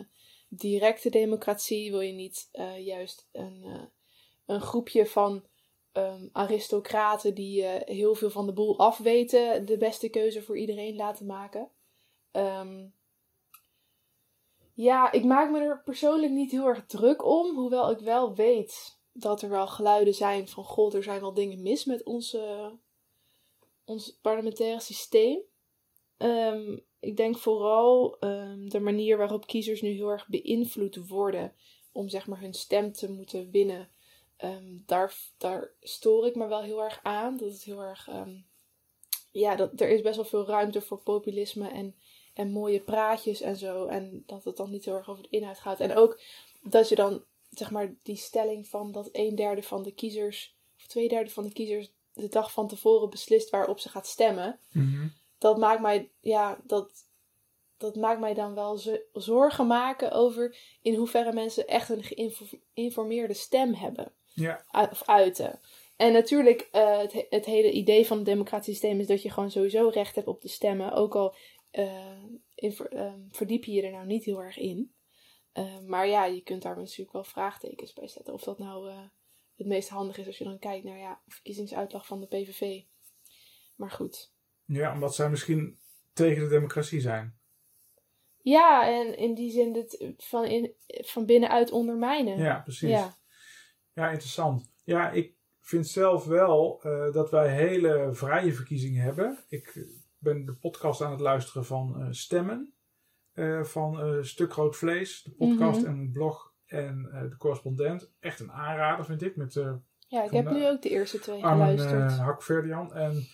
directe 0.50 1.10
democratie? 1.10 1.92
Wil 1.92 2.02
je 2.02 2.14
niet 2.14 2.50
uh, 2.54 2.86
juist 2.86 3.28
een, 3.32 3.90
een 4.46 4.62
groepje 4.62 5.06
van 5.06 5.44
um, 5.94 6.30
aristocraten 6.32 7.36
die 7.36 7.66
heel 7.86 8.16
veel 8.16 8.30
van 8.30 8.46
de 8.46 8.54
boel 8.54 8.80
afweten, 8.80 9.66
de 9.66 9.78
beste 9.78 10.10
keuze 10.10 10.42
voor 10.42 10.58
iedereen 10.58 10.96
laten 10.96 11.26
maken? 11.26 11.70
Um, 12.32 12.94
ja, 14.74 15.12
ik 15.12 15.24
maak 15.24 15.52
me 15.52 15.60
er 15.60 15.82
persoonlijk 15.84 16.32
niet 16.32 16.52
heel 16.52 16.68
erg 16.68 16.86
druk 16.86 17.26
om, 17.26 17.56
hoewel 17.56 17.92
ik 17.92 18.00
wel 18.00 18.36
weet 18.36 18.95
dat 19.18 19.42
er 19.42 19.50
wel 19.50 19.68
geluiden 19.68 20.14
zijn 20.14 20.48
van 20.48 20.64
god, 20.64 20.94
er 20.94 21.04
zijn 21.04 21.22
wel 21.22 21.34
dingen 21.34 21.62
mis 21.62 21.86
met 21.86 22.04
onze, 22.04 22.72
ons 23.86 24.18
parlementaire 24.22 24.80
systeem. 24.80 25.40
Um, 26.18 26.84
ik 27.00 27.18
denk 27.18 27.38
vooral 27.38 28.18
um, 28.20 28.70
de 28.70 28.80
manier 28.80 29.18
waarop 29.18 29.48
kiezers 29.48 29.82
nu 29.82 29.90
heel 29.90 30.10
erg 30.10 30.28
beïnvloed 30.28 31.08
worden 31.08 31.54
om 31.92 32.10
zeg 32.10 32.28
maar 32.28 32.40
hun 32.40 32.54
stem 32.54 32.92
te 32.92 33.12
moeten 33.12 33.52
winnen. 33.52 33.90
Um, 34.44 34.84
daar, 34.86 35.16
daar 35.38 35.72
stoor 35.82 36.26
ik 36.26 36.36
me 36.36 36.48
wel 36.48 36.62
heel 36.62 36.84
erg 36.84 37.00
aan. 37.04 37.38
Dat 37.38 37.52
het 37.52 37.64
heel 37.64 37.80
erg. 37.80 38.10
ja, 39.32 39.56
dat, 39.56 39.82
er 39.82 39.90
is 39.90 40.02
best 40.02 40.16
wel 40.16 40.26
veel 40.26 40.46
ruimte 40.46 40.82
voor 40.82 41.00
populisme 41.00 41.68
en, 41.68 41.96
en 42.34 42.52
mooie 42.52 42.80
praatjes 42.80 43.42
en 43.42 43.56
zo. 43.56 43.86
En 43.86 44.24
dat 44.26 44.44
het 44.44 44.58
dan 44.58 44.70
niet 44.70 44.86
heel 44.86 44.96
erg 44.96 45.10
over 45.10 45.24
de 45.24 45.38
inhoud 45.38 45.60
gaat. 45.60 45.80
En 45.80 45.96
ook 45.96 46.20
dat 46.62 46.90
je 46.90 46.96
dan 46.96 47.24
zeg 47.58 47.72
maar, 47.72 47.96
die 48.04 48.16
stelling 48.16 48.68
van 48.68 48.92
dat 48.92 49.10
een 49.12 49.36
derde 49.36 49.64
van 49.64 49.84
de 49.84 49.92
kiezers, 49.92 50.58
of 50.78 50.88
twee 50.88 51.08
derde 51.08 51.30
van 51.30 51.44
de 51.44 51.54
kiezers, 51.54 51.94
de 52.14 52.28
dag 52.28 52.52
van 52.52 52.68
tevoren 52.68 53.10
beslist 53.10 53.50
waarop 53.50 53.80
ze 53.80 53.90
gaat 53.90 54.08
stemmen. 54.08 54.60
Mhm. 54.72 55.08
Dat 55.38 55.58
maakt 55.58 55.82
mij, 55.82 56.12
ja, 56.20 56.62
dat, 56.64 56.92
dat 57.78 57.96
maakt 57.96 58.20
mij 58.20 58.34
dan 58.34 58.54
wel 58.54 58.80
zorgen 59.14 59.68
maken 59.68 60.12
over 60.12 60.58
in 60.82 60.96
hoeverre 60.96 61.34
mensen 61.34 61.68
echt 61.68 61.90
een 61.90 62.04
geïnformeerde 62.04 63.34
stem 63.34 63.74
hebben. 63.74 64.14
Ja. 64.34 64.66
Of 64.92 65.04
uiten. 65.06 65.60
En 65.96 66.14
natuurlijk, 66.14 66.70
uh, 66.72 66.98
het, 66.98 67.26
het, 67.30 67.46
hele 67.46 67.72
idee 67.72 68.06
van 68.06 68.18
het 68.18 68.26
democratisch 68.26 68.66
systeem 68.66 69.00
is 69.00 69.08
dat 69.08 69.22
je 69.22 69.30
gewoon 69.30 69.52
sowieso 69.52 69.88
recht 69.88 70.16
hebt 70.16 70.28
op 70.28 70.42
te 70.42 70.48
stemmen. 70.48 70.92
Ook 70.92 71.16
al 71.16 71.36
uh, 71.72 72.24
in, 72.56 72.76
uh, 72.94 73.14
verdiep 73.32 73.64
je 73.64 73.72
je 73.72 73.82
er 73.82 73.92
nou 73.92 74.06
niet 74.06 74.26
heel 74.26 74.42
erg 74.42 74.58
in. 74.58 74.95
Uh, 75.58 75.80
maar 75.80 76.08
ja, 76.08 76.26
je 76.26 76.42
kunt 76.42 76.62
daar 76.62 76.78
natuurlijk 76.78 77.12
wel 77.12 77.24
vraagtekens 77.24 77.94
bij 77.94 78.08
zetten. 78.08 78.34
Of 78.34 78.44
dat 78.44 78.60
nou 78.60 78.90
uh, 78.90 79.00
het 79.56 79.68
meest 79.68 79.90
handig 79.90 80.18
is 80.18 80.28
als 80.28 80.38
je 80.38 80.44
dan 80.44 80.60
kijkt 80.60 80.86
naar 80.86 80.98
ja, 80.98 81.22
verkiezingsuitslag 81.28 82.08
van 82.08 82.20
de 82.20 82.28
PVV. 82.28 82.82
Maar 83.76 83.92
goed. 83.92 84.34
Ja, 84.66 84.94
omdat 84.94 85.16
zij 85.16 85.30
misschien 85.30 85.80
tegen 86.14 86.44
de 86.44 86.50
democratie 86.50 87.02
zijn. 87.02 87.38
Ja, 88.42 88.88
en 88.88 89.18
in 89.18 89.34
die 89.34 89.52
zin 89.52 89.76
het 89.76 90.14
van, 90.18 90.46
in, 90.46 90.74
van 90.88 91.26
binnenuit 91.26 91.72
ondermijnen. 91.72 92.38
Ja, 92.38 92.60
precies. 92.60 92.90
Ja. 92.90 93.18
Ja, 93.94 94.10
interessant. 94.10 94.72
Ja, 94.84 95.12
ik 95.12 95.36
vind 95.62 95.88
zelf 95.88 96.26
wel 96.26 96.82
eh, 96.84 97.14
dat 97.14 97.32
wij 97.32 97.56
hele 97.56 98.10
vrije 98.12 98.54
verkiezingen 98.54 99.04
hebben. 99.04 99.44
Ik 99.48 99.86
ben 100.18 100.46
de 100.46 100.56
podcast 100.56 101.02
aan 101.02 101.12
het 101.12 101.20
luisteren 101.20 101.66
van 101.66 102.02
eh, 102.02 102.08
Stemmen. 102.12 102.75
Eh, 103.36 103.64
van 103.64 104.00
eh, 104.00 104.24
Stuk 104.24 104.52
Rood 104.54 104.76
Vlees, 104.76 105.24
de 105.24 105.32
podcast 105.32 105.82
Mhm. 105.82 105.90
en 105.90 106.00
het 106.00 106.12
blog 106.12 106.54
en 106.66 107.10
eh, 107.12 107.22
de 107.22 107.38
correspondent. 107.38 108.14
Echt 108.20 108.40
een 108.40 108.52
aanrader, 108.52 109.06
vind 109.06 109.22
ik, 109.22 109.36
met 109.36 109.54
Ja, 110.08 110.24
ik 110.24 110.32
heb 110.32 110.50
nu 110.50 110.68
ook 110.68 110.82
de 110.82 110.90
eerste 110.90 111.20
twee 111.20 111.44
Armen 111.44 111.78
geluisterd. 111.78 112.20
Hakverdian. 112.20 112.94
En 112.94 113.28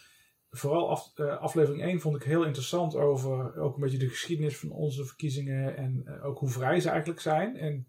vooral 0.50 0.89
af, 0.89 1.20
aflevering 1.20 1.84
1 1.84 2.00
vond 2.00 2.15
ik 2.15 2.24
heel 2.24 2.43
interessant 2.43 2.96
over 2.96 3.60
ook 3.60 3.75
een 3.75 3.81
beetje 3.81 3.98
de 3.98 4.10
geschiedenis 4.10 4.58
van 4.58 4.72
onze 4.72 5.05
verkiezingen 5.05 5.77
en 5.77 6.22
ook 6.22 6.39
hoe 6.39 6.50
vrij 6.50 6.79
ze 6.79 6.89
eigenlijk 6.89 7.22
zijn. 7.22 7.58
En 7.58 7.88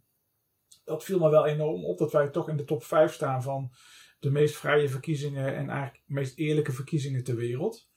dat 0.85 1.05
viel 1.05 1.19
me 1.19 1.31
wel 1.31 1.47
enorm 1.47 1.85
op 1.85 1.99
dat 1.99 2.13
wij 2.13 2.29
toch 2.29 2.49
in 2.49 2.57
de 2.57 2.65
top 2.65 2.85
5 2.85 3.13
staan 3.13 3.43
van 3.43 3.71
de 4.19 4.31
meest 4.31 4.57
vrije 4.57 4.89
verkiezingen 4.89 5.47
en 5.47 5.69
eigenlijk 5.71 6.03
de 6.07 6.15
meest 6.15 6.39
eerlijke 6.39 6.73
verkiezingen 6.73 7.25
ter 7.25 7.37
wereld. 7.37 7.89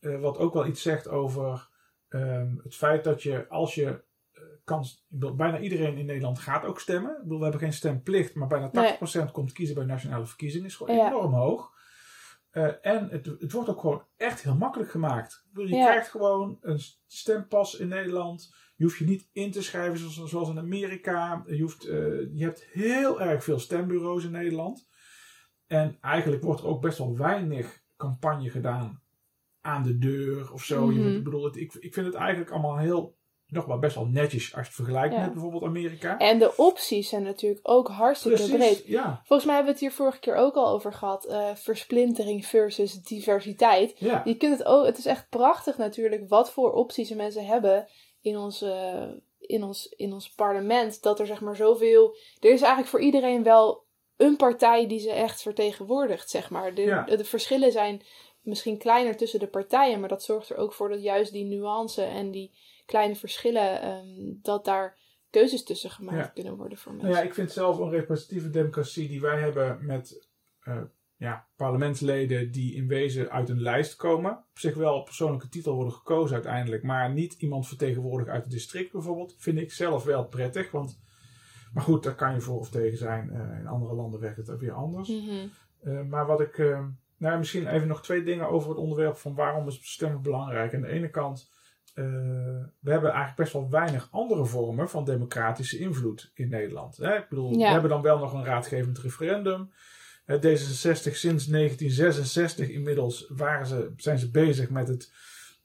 Wat 0.00 0.38
ook 0.38 0.54
wel 0.54 0.66
iets 0.66 0.82
zegt 0.82 1.08
over 1.08 1.68
ehm, 2.08 2.56
het 2.62 2.74
feit 2.74 3.04
dat 3.04 3.22
je 3.22 3.48
als 3.48 3.74
je 3.74 4.04
eh, 4.32 4.42
kan, 4.64 4.80
ik 4.82 4.88
bedoel, 5.08 5.34
bijna 5.34 5.58
iedereen 5.58 5.96
in 5.96 6.06
Nederland 6.06 6.38
gaat 6.38 6.64
ook 6.64 6.80
stemmen. 6.80 7.10
Ik 7.16 7.22
bedoel, 7.22 7.36
we 7.38 7.42
hebben 7.42 7.62
geen 7.62 7.72
stemplicht, 7.72 8.34
maar 8.34 8.48
bijna 8.48 8.70
80% 9.28 9.30
komt 9.32 9.52
kiezen 9.52 9.74
bij 9.74 9.84
nationale 9.84 10.26
verkiezingen. 10.26 10.66
is 10.66 10.76
gewoon 10.76 10.96
Ja. 10.96 11.06
enorm 11.06 11.32
hoog. 11.32 11.74
Eh, 12.50 12.72
en 12.82 13.08
het, 13.08 13.26
het 13.26 13.52
wordt 13.52 13.68
ook 13.68 13.80
gewoon 13.80 14.02
echt 14.16 14.42
heel 14.42 14.56
makkelijk 14.56 14.90
gemaakt. 14.90 15.42
Ik 15.46 15.52
bedoel, 15.52 15.70
je 15.70 15.76
Ja. 15.76 15.84
krijgt 15.90 16.08
gewoon 16.10 16.58
een 16.60 16.80
stempas 17.06 17.74
in 17.74 17.88
Nederland. 17.88 18.54
Je 18.76 18.84
hoeft 18.84 18.98
je 18.98 19.04
niet 19.04 19.28
in 19.32 19.50
te 19.50 19.62
schrijven 19.62 19.98
zoals, 19.98 20.30
zoals 20.30 20.48
in 20.48 20.58
Amerika. 20.58 21.42
Je, 21.46 21.62
hoeft, 21.62 21.84
eh, 21.84 21.96
je 22.34 22.44
hebt 22.44 22.64
heel 22.72 23.20
erg 23.20 23.44
veel 23.44 23.58
stembureaus 23.58 24.24
in 24.24 24.30
Nederland. 24.30 24.88
En 25.66 25.98
eigenlijk 26.00 26.42
wordt 26.42 26.60
er 26.60 26.66
ook 26.66 26.80
best 26.80 26.98
wel 26.98 27.16
weinig 27.16 27.82
campagne 27.96 28.50
gedaan 28.50 29.02
aan 29.66 29.82
de 29.82 29.98
deur 29.98 30.52
of 30.52 30.64
zo. 30.64 30.92
Je, 30.92 30.98
Mhm. 30.98 31.16
ik 31.16 31.24
bedoel, 31.24 31.44
het, 31.44 31.56
ik, 31.56 31.74
ik 31.74 31.94
vind 31.94 32.06
het 32.06 32.14
eigenlijk 32.14 32.50
allemaal 32.50 32.76
heel, 32.78 33.14
nog 33.48 33.64
wel 33.64 33.78
best 33.78 33.94
wel 33.94 34.06
netjes 34.06 34.42
als 34.44 34.52
je 34.52 34.58
het 34.66 34.74
vergelijkt 34.74 35.14
Ja. 35.14 35.20
met 35.20 35.32
bijvoorbeeld 35.32 35.62
Amerika. 35.64 36.18
En 36.18 36.38
de 36.38 36.56
opties 36.56 37.08
zijn 37.08 37.22
natuurlijk 37.22 37.60
ook 37.62 37.88
hartstikke 37.88 38.48
breed. 38.56 38.82
ja. 38.86 39.20
Volgens 39.24 39.44
mij 39.48 39.54
hebben 39.56 39.74
we 39.74 39.80
het 39.80 39.88
hier 39.88 39.92
vorige 39.98 40.18
keer 40.18 40.34
ook 40.34 40.54
al 40.54 40.68
over 40.68 40.92
gehad. 40.92 41.24
eh, 41.26 41.54
versplintering 41.54 42.46
versus 42.46 42.92
diversiteit. 43.02 43.94
Ja. 43.98 44.22
Je 44.24 44.36
kunt 44.36 44.58
het 44.58 44.66
ook, 44.66 44.84
het 44.86 44.98
is 44.98 45.06
echt 45.06 45.28
prachtig 45.28 45.76
natuurlijk 45.76 46.28
wat 46.28 46.50
voor 46.52 46.72
opties 46.72 47.08
de 47.08 47.16
mensen 47.16 47.46
hebben 47.46 47.86
in 48.20 48.36
ons, 48.36 48.62
eh, 48.62 49.02
in 49.38 49.62
ons, 49.62 49.86
in 49.96 50.12
ons 50.12 50.30
parlement. 50.34 51.02
Dat 51.02 51.20
er 51.20 51.26
zeg 51.26 51.40
maar 51.40 51.56
zoveel. 51.56 52.16
Er 52.40 52.50
is 52.50 52.60
eigenlijk 52.60 52.88
voor 52.90 53.00
iedereen 53.00 53.42
wel 53.42 53.84
een 54.16 54.36
partij 54.36 54.86
die 54.88 54.98
ze 54.98 55.10
echt 55.10 55.42
vertegenwoordigt, 55.42 56.30
zeg 56.30 56.50
maar. 56.50 56.74
De, 56.74 57.02
de 57.16 57.24
verschillen 57.24 57.72
zijn 57.72 58.02
misschien 58.46 58.78
kleiner 58.78 59.16
tussen 59.16 59.40
de 59.40 59.46
partijen, 59.46 60.00
maar 60.00 60.08
dat 60.08 60.22
zorgt 60.22 60.50
er 60.50 60.56
ook 60.56 60.72
voor 60.72 60.88
dat 60.88 61.02
juist 61.02 61.32
die 61.32 61.44
nuance 61.44 62.02
en 62.02 62.30
die 62.30 62.54
kleine 62.86 63.16
verschillen, 63.16 63.80
ehm, 63.80 64.04
dat 64.42 64.64
daar 64.64 64.98
keuzes 65.30 65.64
tussen 65.64 65.90
gemaakt 65.90 66.26
Ja. 66.26 66.32
kunnen 66.42 66.56
worden 66.56 66.78
voor 66.78 66.92
Nou 66.92 67.04
mensen. 67.04 67.22
ja, 67.22 67.28
ik 67.28 67.34
vind 67.34 67.52
zelf 67.52 67.78
een 67.78 67.90
representatieve 67.90 68.50
democratie 68.50 69.08
die 69.08 69.20
wij 69.20 69.40
hebben 69.40 69.78
met 69.86 70.28
eh, 70.60 70.82
ja, 71.16 71.46
parlementsleden 71.56 72.50
die 72.52 72.74
in 72.74 72.86
wezen 72.88 73.30
uit 73.30 73.48
een 73.48 73.60
lijst 73.62 73.96
komen. 73.96 74.30
Op 74.32 74.58
zich 74.58 74.74
wel 74.74 74.94
op 74.94 75.04
persoonlijke 75.04 75.48
titel 75.48 75.74
worden 75.74 75.92
gekozen 75.92 76.34
uiteindelijk, 76.34 76.82
maar 76.82 77.12
niet 77.12 77.32
iemand 77.32 77.68
vertegenwoordigd 77.68 78.30
uit 78.30 78.42
het 78.42 78.52
district 78.52 78.92
bijvoorbeeld. 78.92 79.34
Vind 79.38 79.58
ik 79.58 79.72
zelf 79.72 80.04
wel 80.04 80.24
prettig, 80.26 80.70
want, 80.70 81.00
maar 81.72 81.82
goed, 81.82 82.02
daar 82.02 82.14
kan 82.14 82.34
je 82.34 82.40
voor 82.40 82.58
of 82.58 82.70
tegen 82.70 82.98
zijn. 82.98 83.30
Eh, 83.30 83.58
in 83.58 83.66
andere 83.66 83.94
landen 83.94 84.20
werkt 84.20 84.46
het 84.46 84.58
weer 84.58 84.72
anders. 84.72 85.08
Mhm. 85.08 85.46
Eh, 85.80 86.02
maar 86.02 86.26
wat 86.26 86.40
ik, 86.40 86.58
eh, 86.58 86.86
nou 87.18 87.38
misschien 87.38 87.66
even 87.66 87.88
nog 87.88 88.02
twee 88.02 88.22
dingen 88.22 88.48
over 88.48 88.68
het 88.68 88.78
onderwerp 88.78 89.16
van 89.16 89.34
waarom 89.34 89.68
is 89.68 89.78
stemmen 89.82 90.22
belangrijk. 90.22 90.74
Aan 90.74 90.80
de 90.80 90.88
ene 90.88 91.10
kant, 91.10 91.50
eh, 91.94 92.04
we 92.80 92.90
hebben 92.90 93.10
eigenlijk 93.10 93.36
best 93.36 93.52
wel 93.52 93.70
weinig 93.70 94.08
andere 94.10 94.44
vormen 94.44 94.88
van 94.88 95.04
democratische 95.04 95.78
invloed 95.78 96.30
in 96.34 96.48
Nederland. 96.48 96.96
Hè? 96.96 97.16
Ik 97.16 97.28
bedoel, 97.28 97.50
Ja. 97.50 97.56
we 97.66 97.72
hebben 97.72 97.90
dan 97.90 98.02
wel 98.02 98.18
nog 98.18 98.32
een 98.32 98.44
raadgevend 98.44 98.98
referendum. 98.98 99.70
Eh, 100.24 100.36
D66 100.36 101.16
sinds 101.16 101.46
1966 101.46 102.68
inmiddels 102.68 103.26
waren 103.28 103.66
ze, 103.66 103.92
zijn 103.96 104.18
ze 104.18 104.30
bezig 104.30 104.70
met 104.70 104.88
het 104.88 105.12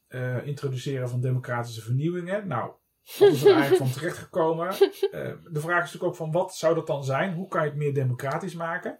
eh, 0.08 0.46
introduceren 0.46 1.08
van 1.08 1.20
democratische 1.20 1.82
vernieuwingen. 1.82 2.46
Nou, 2.46 2.70
wat 3.18 3.28
is 3.28 3.44
er 3.44 3.52
eigenlijk 3.54 3.76
van 3.82 3.90
terechtgekomen? 3.92 4.68
Eh, 5.12 5.32
de 5.50 5.60
vraag 5.60 5.84
is 5.84 5.92
natuurlijk 5.92 6.04
ook 6.04 6.16
van 6.16 6.32
wat 6.32 6.54
zou 6.54 6.74
dat 6.74 6.86
dan 6.86 7.04
zijn? 7.04 7.34
Hoe 7.34 7.48
kan 7.48 7.62
je 7.62 7.68
het 7.68 7.78
meer 7.78 7.94
democratisch 7.94 8.54
maken? 8.54 8.98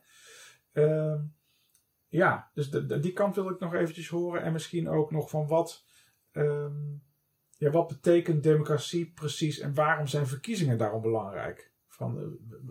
Ehm, 2.13 2.21
ja, 2.21 2.51
dus 2.55 2.71
de, 2.71 2.87
de- 2.87 2.99
die 2.99 3.13
kant 3.13 3.35
wil 3.35 3.49
ik 3.51 3.61
nog 3.61 3.75
eventjes 3.75 4.09
horen. 4.09 4.43
En 4.43 4.53
misschien 4.53 4.89
ook 4.89 5.11
nog 5.11 5.31
van 5.31 5.47
wat, 5.47 5.85
ehm, 6.33 6.73
ja, 7.59 7.71
wat 7.71 7.89
betekent 7.89 8.43
democratie 8.43 9.13
precies 9.15 9.59
en 9.59 9.75
waarom 9.75 10.07
zijn 10.07 10.27
verkiezingen 10.27 10.79
daarom 10.79 11.03
belangrijk? 11.03 11.71
Van, 11.89 12.19
eh, 12.19 12.25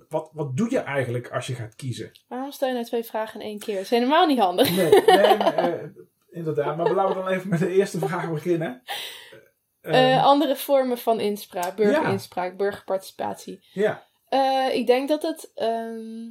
wat, 0.10 0.29
wat 0.33 0.57
doe 0.57 0.69
je 0.71 0.79
eigenlijk 0.79 1.31
als 1.31 1.48
je 1.48 1.53
gaat 1.55 1.75
kiezen? 1.75 2.12
Waarom 2.27 2.51
stel 2.51 2.67
je 2.67 2.74
nou 2.74 2.86
twee 2.86 3.03
vragen 3.03 3.39
in 3.41 3.45
één 3.45 3.60
keer? 3.60 3.74
Dat 3.75 3.83
is 3.83 3.89
helemaal 3.89 4.25
niet 4.27 4.39
handig. 4.39 4.75
Nee, 4.75 4.89
nee 5.05 5.38
maar, 5.38 5.57
eh, 5.57 5.89
inderdaad. 6.29 6.77
Maar 6.77 6.93
laten 6.93 7.15
we 7.15 7.21
dan 7.24 7.31
even 7.31 7.50
met 7.50 7.60
de 7.60 7.69
eerste 7.74 8.00
vraag 8.00 8.29
beginnen. 8.31 8.81
Eh, 9.81 10.15
Eh, 10.15 10.24
andere 10.24 10.55
vormen 10.55 10.98
van 10.98 11.19
inspraak, 11.19 11.75
burgerinspraak, 11.75 12.57
burgerparticipatie. 12.57 13.65
ja, 13.71 14.03
ik 14.71 14.88
denk 14.88 15.07
dat 15.10 15.21
het 15.21 15.51
ehm, 15.55 16.29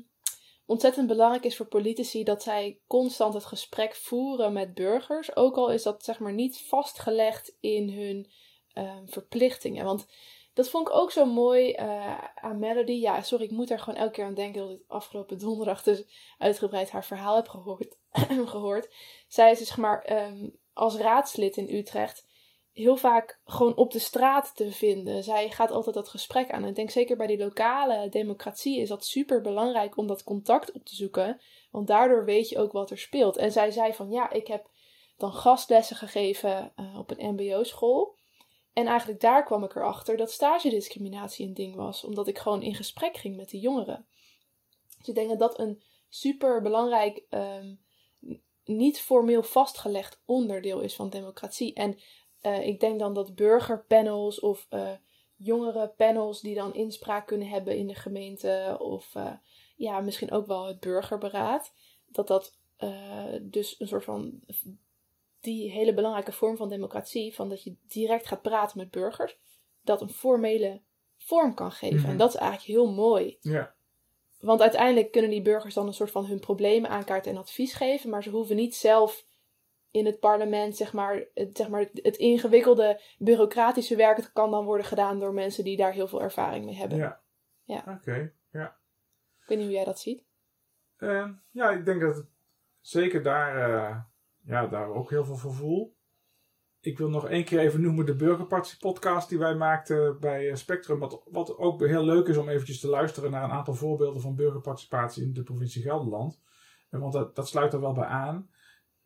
ontzettend 0.70 1.06
belangrijk 1.06 1.44
is 1.44 1.56
voor 1.56 1.66
politici 1.66 2.24
dat 2.24 2.42
zij 2.42 2.80
constant 2.86 3.34
het 3.34 3.44
gesprek 3.44 3.94
voeren 3.94 4.52
met 4.52 4.74
burgers. 4.74 5.36
Ook 5.36 5.56
al 5.56 5.70
is 5.70 5.82
dat 5.82 6.04
zeg 6.04 6.18
maar 6.18 6.32
niet 6.32 6.60
vastgelegd 6.60 7.56
in 7.60 7.90
hun 7.90 8.30
ehm, 8.72 9.06
verplichtingen. 9.06 9.84
Want 9.84 10.06
dat 10.54 10.68
vond 10.68 10.88
ik 10.88 10.94
ook 10.94 11.10
zo 11.10 11.24
mooi 11.24 11.72
eh, 11.72 12.18
aan 12.34 12.58
Melody. 12.58 12.92
Ja, 12.92 13.22
sorry, 13.22 13.44
ik 13.44 13.50
moet 13.50 13.70
er 13.70 13.78
gewoon 13.78 13.98
elke 13.98 14.12
keer 14.12 14.24
aan 14.24 14.34
denken 14.34 14.60
dat 14.60 14.70
ik 14.70 14.84
afgelopen 14.86 15.38
donderdag 15.38 15.82
dus 15.82 16.04
uitgebreid 16.38 16.90
haar 16.90 17.04
verhaal 17.04 17.36
heb 17.36 17.48
gehoord. 17.48 17.98
gehoord. 18.54 18.94
Zij 19.28 19.50
is 19.50 19.58
dus 19.58 19.68
zeg 19.68 19.76
maar 19.76 20.02
ehm, 20.02 20.48
als 20.72 20.96
raadslid 20.96 21.56
in 21.56 21.74
Utrecht 21.74 22.26
heel 22.72 22.96
vaak 22.96 23.40
gewoon 23.44 23.76
op 23.76 23.92
de 23.92 23.98
straat 23.98 24.56
te 24.56 24.72
vinden. 24.72 25.24
Zij 25.24 25.50
gaat 25.50 25.70
altijd 25.70 25.94
dat 25.94 26.08
gesprek 26.08 26.50
aan. 26.50 26.62
En 26.62 26.68
ik 26.68 26.74
denk 26.74 26.90
zeker 26.90 27.16
bij 27.16 27.26
die 27.26 27.38
lokale 27.38 28.08
democratie 28.08 28.80
is 28.80 28.88
dat 28.88 29.04
super 29.04 29.40
belangrijk 29.40 29.96
om 29.96 30.06
dat 30.06 30.24
contact 30.24 30.72
op 30.72 30.84
te 30.84 30.94
zoeken. 30.94 31.40
Want 31.70 31.86
daardoor 31.86 32.24
weet 32.24 32.48
je 32.48 32.58
ook 32.58 32.72
wat 32.72 32.90
er 32.90 32.98
speelt. 32.98 33.36
En 33.36 33.52
zij 33.52 33.70
zei 33.70 33.94
van 33.94 34.10
ja, 34.10 34.30
ik 34.30 34.46
heb 34.46 34.70
dan 35.16 35.32
gastlessen 35.32 35.96
gegeven 35.96 36.72
eh, 36.76 36.98
op 36.98 37.10
een 37.10 37.34
mbo-school. 37.34 38.18
En 38.72 38.86
eigenlijk 38.86 39.20
daar 39.20 39.44
kwam 39.44 39.64
ik 39.64 39.74
erachter 39.74 40.16
dat 40.16 40.30
stagediscriminatie 40.30 41.46
een 41.46 41.54
ding 41.54 41.74
was. 41.74 42.04
Omdat 42.04 42.28
ik 42.28 42.38
gewoon 42.38 42.62
in 42.62 42.74
gesprek 42.74 43.16
ging 43.16 43.36
met 43.36 43.50
de 43.50 43.58
jongeren. 43.58 44.06
Dus 44.98 45.08
ik 45.08 45.14
denk 45.14 45.28
dat 45.28 45.38
dat 45.38 45.58
een 45.58 45.82
super 46.08 46.62
belangrijk, 46.62 47.24
ehm, 47.28 47.74
niet 48.64 49.00
formeel 49.00 49.42
vastgelegd 49.42 50.22
onderdeel 50.24 50.80
is 50.80 50.94
van 50.94 51.10
democratie. 51.10 51.74
En 51.74 51.98
eh, 52.40 52.66
ik 52.66 52.80
denk 52.80 52.98
dan 52.98 53.14
dat 53.14 53.34
burgerpanels 53.34 54.40
of 54.40 54.66
eh 54.68 54.92
jongere 55.36 55.88
panels 55.96 56.40
die 56.40 56.54
dan 56.54 56.74
inspraak 56.74 57.26
kunnen 57.26 57.48
hebben 57.48 57.76
in 57.76 57.86
de 57.86 57.94
gemeente. 57.94 58.76
Of 58.80 59.14
eh, 59.14 59.32
ja, 59.76 60.00
misschien 60.00 60.30
ook 60.30 60.46
wel 60.46 60.66
het 60.66 60.80
burgerberaad. 60.80 61.72
Dat 62.06 62.28
dat 62.28 62.58
dus 63.42 63.80
een 63.80 63.88
soort 63.88 64.04
van 64.04 64.40
die 65.40 65.70
hele 65.70 65.94
belangrijke 65.94 66.32
vorm 66.32 66.56
van 66.56 66.68
democratie, 66.68 67.34
van 67.34 67.48
dat 67.48 67.62
je 67.62 67.76
direct 67.88 68.26
gaat 68.26 68.42
praten 68.42 68.78
met 68.78 68.90
burgers, 68.90 69.38
dat 69.84 70.00
een 70.00 70.10
formele 70.10 70.80
vorm 71.18 71.54
kan 71.54 71.72
geven. 71.72 72.00
Mhm. 72.00 72.10
En 72.10 72.16
dat 72.16 72.28
is 72.28 72.40
eigenlijk 72.40 72.78
heel 72.78 72.92
mooi. 72.92 73.38
ja, 73.40 73.74
Want 74.40 74.60
uiteindelijk 74.60 75.12
kunnen 75.12 75.30
die 75.30 75.42
burgers 75.42 75.74
dan 75.74 75.86
een 75.86 75.94
soort 75.94 76.10
van 76.10 76.26
hun 76.26 76.40
problemen 76.40 76.90
aankaarten 76.90 77.32
en 77.32 77.38
advies 77.38 77.72
geven, 77.72 78.10
maar 78.10 78.22
ze 78.22 78.30
hoeven 78.30 78.56
niet 78.56 78.74
zelf 78.74 79.26
in 79.90 80.06
het 80.06 80.20
parlement, 80.20 80.76
zeg 80.76 80.92
maar, 80.92 81.24
het, 81.34 81.56
zeg 81.56 81.68
maar, 81.68 81.88
het 81.92 82.16
ingewikkelde 82.16 83.00
bureaucratische 83.18 83.96
werk 83.96 84.30
kan 84.32 84.50
dan 84.50 84.64
worden 84.64 84.86
gedaan 84.86 85.18
door 85.18 85.32
mensen 85.34 85.64
die 85.64 85.76
daar 85.76 85.92
heel 85.92 86.08
veel 86.08 86.22
ervaring 86.22 86.64
mee 86.64 86.76
hebben. 86.76 86.98
ja. 86.98 87.20
Ja. 87.70 87.84
Oké, 87.86 88.32
ja. 88.50 88.76
Ik 89.40 89.48
weet 89.48 89.58
niet 89.58 89.66
hoe 89.66 89.76
jij 89.76 89.84
dat 89.84 90.00
ziet. 90.00 90.24
Eh, 90.96 91.28
ja, 91.50 91.70
ik 91.70 91.84
denk 91.84 92.00
dat 92.00 92.26
zeker 92.80 93.22
daar, 93.22 93.56
eh, 93.56 94.00
ja, 94.40 94.66
daar 94.66 94.88
ook 94.88 95.10
heel 95.10 95.24
veel 95.24 95.36
voor 95.36 95.54
voel. 95.54 95.98
ik 96.80 96.98
wil 96.98 97.08
nog 97.08 97.28
één 97.28 97.44
keer 97.44 97.58
even 97.58 97.80
noemen 97.80 98.06
de 98.06 98.14
Burgerpartij 98.14 98.74
podcast 98.78 99.28
die 99.28 99.38
wij 99.38 99.54
maakten 99.54 100.20
bij 100.20 100.56
Spectrum. 100.56 100.98
Wat, 100.98 101.22
wat 101.30 101.58
ook 101.58 101.86
heel 101.86 102.04
leuk 102.04 102.26
is 102.26 102.36
om 102.36 102.48
eventjes 102.48 102.80
te 102.80 102.88
luisteren 102.88 103.30
naar 103.30 103.44
een 103.44 103.50
aantal 103.50 103.74
voorbeelden 103.74 104.22
van 104.22 104.34
burgerparticipatie 104.34 105.22
in 105.22 105.32
de 105.32 105.42
provincie 105.42 105.82
Gelderland. 105.82 106.40
Want 106.88 107.12
dat, 107.12 107.36
dat 107.36 107.48
sluit 107.48 107.72
er 107.72 107.80
wel 107.80 107.92
bij 107.92 108.04
aan. 108.04 108.50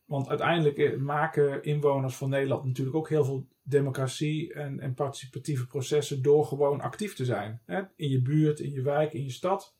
Want 0.04 0.28
uiteindelijk 0.28 0.98
maken 0.98 1.62
inwoners 1.62 2.16
van 2.16 2.28
Nederland 2.30 2.64
natuurlijk 2.64 2.96
ook 2.96 3.08
heel 3.08 3.24
veel 3.24 3.46
democratie 3.62 4.52
en, 4.52 4.80
en 4.80 4.94
participatieve 4.94 5.66
processen 5.66 6.22
door 6.22 6.44
gewoon 6.46 6.80
actief 6.80 7.14
te 7.14 7.24
zijn. 7.24 7.60
Hè? 7.64 7.82
In 7.96 8.08
je 8.08 8.22
buurt, 8.22 8.60
in 8.60 8.72
je 8.72 8.82
wijk, 8.82 9.12
in 9.12 9.24
je 9.24 9.30
stad. 9.30 9.76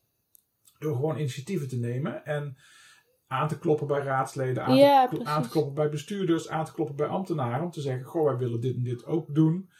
Door 0.78 0.94
gewoon 0.94 1.18
initiatieven 1.18 1.68
te 1.68 1.78
nemen 1.78 2.24
en 2.24 2.56
aan 3.26 3.48
te 3.48 3.58
kloppen 3.58 3.86
bij 3.86 4.02
raadsleden, 4.02 4.64
aan, 4.64 4.76
Ja, 4.76 5.08
te, 5.08 5.16
aan 5.16 5.24
te 5.24 5.30
precies. 5.32 5.50
kloppen 5.50 5.74
bij 5.74 5.88
bestuurders, 5.88 6.48
aan 6.48 6.64
te 6.64 6.72
kloppen 6.72 6.96
bij 6.96 7.06
ambtenaren. 7.06 7.64
Om 7.64 7.70
te 7.70 7.80
zeggen, 7.80 8.04
goh, 8.04 8.24
wij 8.24 8.36
willen 8.36 8.60
dit 8.60 8.76
en 8.76 8.82
dit 8.82 9.06
ook 9.06 9.34
doen. 9.34 9.70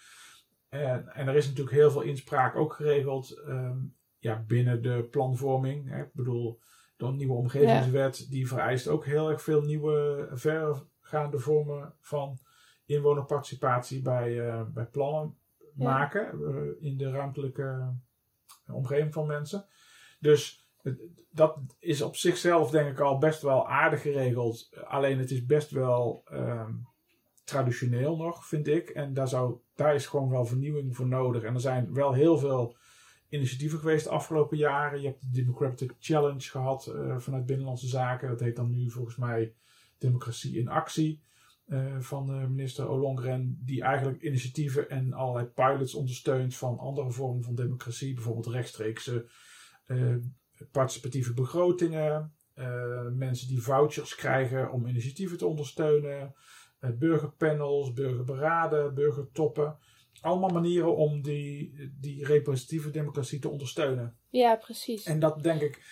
En, 0.69 1.09
en 1.09 1.29
er 1.29 1.37
is 1.37 1.47
natuurlijk 1.47 1.77
heel 1.77 1.91
veel 1.91 2.03
inspraak 2.03 2.57
ook 2.57 2.73
geregeld 2.73 3.31
ehm, 3.31 3.79
ja, 4.19 4.45
binnen 4.47 4.83
de 4.83 5.09
planvorming. 5.11 5.91
Hè? 5.91 6.03
Ik 6.03 6.13
bedoel, 6.13 6.61
door 6.97 7.09
een 7.09 7.17
nieuwe 7.17 7.35
omgevingswet, 7.35 8.27
die 8.31 8.49
vereist 8.49 8.89
ook 8.89 9.05
heel 9.05 9.31
erg 9.31 9.43
veel 9.43 9.63
nieuwe, 9.63 10.29
vergaande 10.33 11.39
vormen 11.39 11.95
van 12.01 12.39
inwonerparticipatie 12.87 14.03
bij, 14.03 14.49
eh, 14.49 14.63
bij 14.63 14.87
plannen 14.87 15.37
maken 15.75 16.27
eh, 16.27 16.87
in 16.87 16.97
de 16.97 17.11
ruimtelijke 17.11 17.95
omgeving 18.67 19.13
van 19.13 19.27
mensen. 19.27 19.67
Dus 20.19 20.65
dat 21.31 21.59
is 21.79 22.03
op 22.03 22.17
zichzelf 22.17 22.71
denk 22.71 22.91
ik 22.91 23.01
al 23.01 23.19
best 23.19 23.43
wel 23.43 23.69
aardig 23.69 24.03
geregeld. 24.03 24.69
Alleen 24.85 25.19
het 25.19 25.31
is 25.31 25.47
best 25.47 25.71
wel 25.71 26.23
ehm, 26.25 26.73
traditioneel 27.45 28.17
nog, 28.17 28.47
vind 28.47 28.69
ik. 28.69 28.89
En 28.89 29.15
daar, 29.15 29.29
zou, 29.29 29.59
daar 29.75 29.95
is 29.95 30.07
gewoon 30.07 30.31
wel 30.31 30.45
vernieuwing 30.45 30.97
voor 30.97 31.07
nodig. 31.07 31.43
En 31.43 31.55
er 31.55 31.61
zijn 31.61 31.95
wel 31.95 32.13
heel 32.13 32.39
veel 32.39 32.77
initiatieven 33.35 33.79
geweest 33.79 34.05
de 34.05 34.11
afgelopen 34.11 34.57
jaren. 34.57 35.01
Je 35.01 35.07
hebt 35.07 35.21
de 35.21 35.31
Democratic 35.31 35.95
Challenge 35.99 36.41
gehad 36.41 36.87
eh, 36.87 37.19
vanuit 37.19 37.47
Binnenlandse 37.47 37.89
Zaken. 37.89 38.29
Dat 38.29 38.41
heet 38.41 38.57
dan 38.57 38.71
nu 38.71 38.91
volgens 38.91 39.17
mij 39.17 39.55
Democratie 39.99 40.59
in 40.59 40.69
Actie. 40.69 41.23
eh, 41.67 42.01
van 42.01 42.31
eh, 42.31 42.47
minister 42.47 42.89
Ollongren, 42.89 43.59
die 43.65 43.83
eigenlijk 43.83 44.23
initiatieven 44.23 44.91
en 44.91 45.13
allerlei 45.13 45.47
pilots 45.47 45.95
ondersteunt 45.95 46.57
van 46.57 46.79
andere 46.79 47.11
vormen 47.11 47.43
van 47.43 47.55
democratie, 47.55 48.15
bijvoorbeeld 48.15 48.47
rechtstreekse 48.47 49.27
participatieve 50.71 51.35
begrotingen, 51.35 52.33
mensen 53.13 53.49
die 53.49 53.63
vouchers 53.63 54.15
krijgen 54.15 54.73
om 54.73 54.87
initiatieven 54.87 55.39
te 55.39 55.47
ondersteunen, 55.47 56.35
burgerpanels, 56.99 57.93
burgerberaden, 57.93 58.95
burgertoppen. 58.95 59.77
Allemaal 60.21 60.49
manieren 60.51 60.97
om 60.97 61.23
die, 61.23 61.75
die 62.01 62.25
representatieve 62.27 62.91
democratie 62.91 63.39
te 63.39 63.49
ondersteunen. 63.49 64.17
Ja, 64.31 64.57
precies. 64.57 65.05
En 65.05 65.19
dat 65.19 65.43
denk 65.43 65.61
ik, 65.61 65.83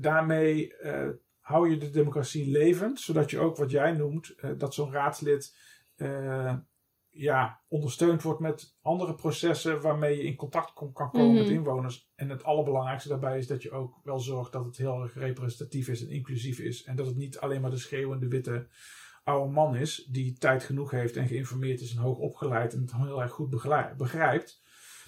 daarmee 0.00 0.76
eh, 0.76 1.08
hou 1.40 1.70
je 1.70 1.76
de 1.76 1.90
democratie 1.90 2.50
levend, 2.50 3.00
zodat 3.00 3.30
je 3.30 3.38
ook 3.38 3.56
wat 3.56 3.70
jij 3.70 3.92
noemt, 3.92 4.34
eh, 4.36 4.50
dat 4.58 4.74
zo'n 4.74 4.92
raadslid 4.92 5.56
eh, 5.96 6.54
ja, 7.10 7.60
ondersteund 7.68 8.22
wordt 8.22 8.40
met 8.40 8.76
andere 8.82 9.14
processen 9.14 9.80
waarmee 9.80 10.16
je 10.16 10.22
in 10.22 10.36
contact 10.36 10.72
kom- 10.72 10.92
kan 10.92 11.10
komen 11.10 11.34
met 11.34 11.44
Mhm. 11.46 11.54
inwoners. 11.54 12.10
En 12.14 12.28
het 12.28 12.44
allerbelangrijkste 12.44 13.08
daarbij 13.08 13.38
is 13.38 13.46
dat 13.46 13.62
je 13.62 13.70
ook 13.70 14.00
wel 14.04 14.18
zorgt 14.18 14.52
dat 14.52 14.64
het 14.64 14.76
heel 14.76 15.02
erg 15.02 15.14
representatief 15.14 15.88
is 15.88 16.02
en 16.02 16.10
inclusief 16.10 16.58
is. 16.58 16.84
En 16.84 16.96
dat 16.96 17.06
het 17.06 17.16
niet 17.16 17.38
alleen 17.38 17.60
maar 17.60 17.70
de 17.70 17.76
schreeuwende 17.76 18.28
witte 18.28 18.66
oude 19.22 19.52
man 19.52 19.76
is, 19.76 20.08
die 20.10 20.38
tijd 20.38 20.64
genoeg 20.64 20.90
heeft 20.90 21.16
en 21.16 21.26
geïnformeerd 21.26 21.80
is 21.80 21.92
en 21.94 22.02
hoog 22.02 22.18
opgeleid 22.18 22.74
en 22.74 22.80
het 22.80 22.96
heel 22.96 23.22
erg 23.22 23.32
goed 23.32 23.50
begrijpt. 23.96 24.60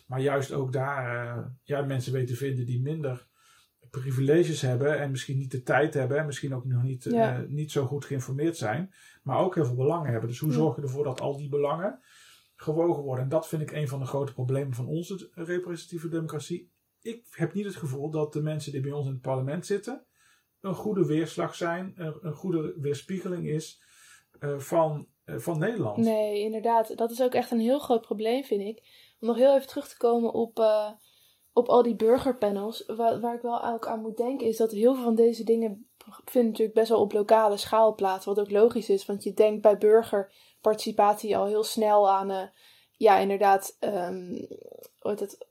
Maar 0.07 0.21
juist 0.21 0.53
ook 0.53 0.73
daar 0.73 1.27
eh, 1.37 1.45
ja, 1.63 1.83
mensen 1.83 2.13
weten 2.13 2.29
te 2.29 2.37
vinden 2.37 2.67
die 2.67 2.81
minder 2.83 3.27
privileges 3.91 4.61
hebben 4.61 4.99
en 4.99 5.11
misschien 5.11 5.39
niet 5.39 5.51
de 5.51 5.63
tijd 5.63 5.95
hebben 5.95 6.19
en 6.19 6.27
misschien 6.27 6.55
ook 6.55 6.65
nog 6.65 6.83
niet, 6.83 7.05
Ja. 7.05 7.39
eh, 7.39 7.49
niet 7.49 7.71
zo 7.73 7.87
goed 7.87 8.05
geïnformeerd 8.05 8.57
zijn, 8.57 8.95
maar 9.23 9.39
ook 9.39 9.55
heel 9.55 9.65
veel 9.65 9.75
belangen 9.75 10.11
hebben. 10.11 10.29
Dus 10.29 10.39
hoe 10.39 10.53
zorg 10.53 10.77
je 10.77 10.83
ervoor 10.83 11.05
dat 11.05 11.21
al 11.21 11.37
die 11.37 11.49
belangen 11.49 12.01
gewogen 12.57 13.03
worden? 13.03 13.25
En 13.25 13.31
dat 13.31 13.49
vind 13.49 13.63
ik 13.63 13.71
een 13.71 13.89
van 13.89 13.99
de 14.01 14.07
grote 14.07 14.33
problemen 14.33 14.75
van 14.75 14.87
onze 14.87 15.31
representatieve 15.35 16.09
democratie. 16.09 16.71
Ik 17.01 17.27
heb 17.31 17.55
niet 17.55 17.65
het 17.65 17.77
gevoel 17.77 18.11
dat 18.11 18.33
de 18.33 18.43
mensen 18.43 18.73
die 18.73 18.81
bij 18.81 18.93
ons 18.93 19.07
in 19.07 19.13
het 19.13 19.21
parlement 19.21 19.67
zitten 19.67 20.05
een 20.61 20.75
goede 20.75 21.07
weerslag 21.07 21.55
zijn, 21.55 21.93
een, 21.97 22.15
een 22.21 22.35
goede 22.35 22.75
weerspiegeling 22.81 23.49
is 23.49 23.83
van, 24.59 25.07
eh, 25.25 25.37
van 25.39 25.59
Nederland. 25.59 25.97
Nee, 25.97 26.41
inderdaad. 26.41 26.97
Dat 26.97 27.11
is 27.11 27.23
ook 27.23 27.35
echt 27.35 27.51
een 27.51 27.61
heel 27.61 27.79
groot 27.79 28.01
probleem, 28.01 28.45
vind 28.45 28.61
ik. 28.61 28.83
Om 29.21 29.29
nog 29.29 29.37
heel 29.37 29.55
even 29.55 29.69
terug 29.69 29.89
te 29.89 29.97
komen 29.97 30.33
op, 30.33 30.59
eh, 30.59 30.91
op 31.53 31.69
al 31.69 31.83
die 31.83 31.97
burgerpanels. 31.97 32.85
Waar, 32.87 33.21
waar 33.21 33.35
ik 33.35 33.43
wel 33.43 33.65
ook 33.65 33.87
aan 33.87 34.01
moet 34.01 34.17
denken, 34.17 34.47
is 34.47 34.57
dat 34.57 34.71
heel 34.73 34.95
veel 34.95 35.05
van 35.05 35.15
deze 35.15 35.45
dingen 35.45 35.89
vinden 36.25 36.51
natuurlijk 36.51 36.79
best 36.79 36.89
wel 36.89 37.01
op 37.01 37.13
lokale 37.13 37.57
schaal 37.57 37.95
plaats. 37.95 38.25
Wat 38.25 38.41
ook 38.41 38.51
logisch 38.51 38.89
is, 38.89 39.07
want 39.07 39.23
je 39.23 39.35
denkt 39.35 39.63
bij 39.63 39.79
burgerparticipatie 39.79 41.37
al 41.37 41.47
heel 41.47 41.65
snel 41.65 42.11
aan, 42.11 42.31
eh, 42.31 42.43
ja, 42.97 43.19
inderdaad, 43.19 43.77
heet 45.01 45.21
het, 45.21 45.47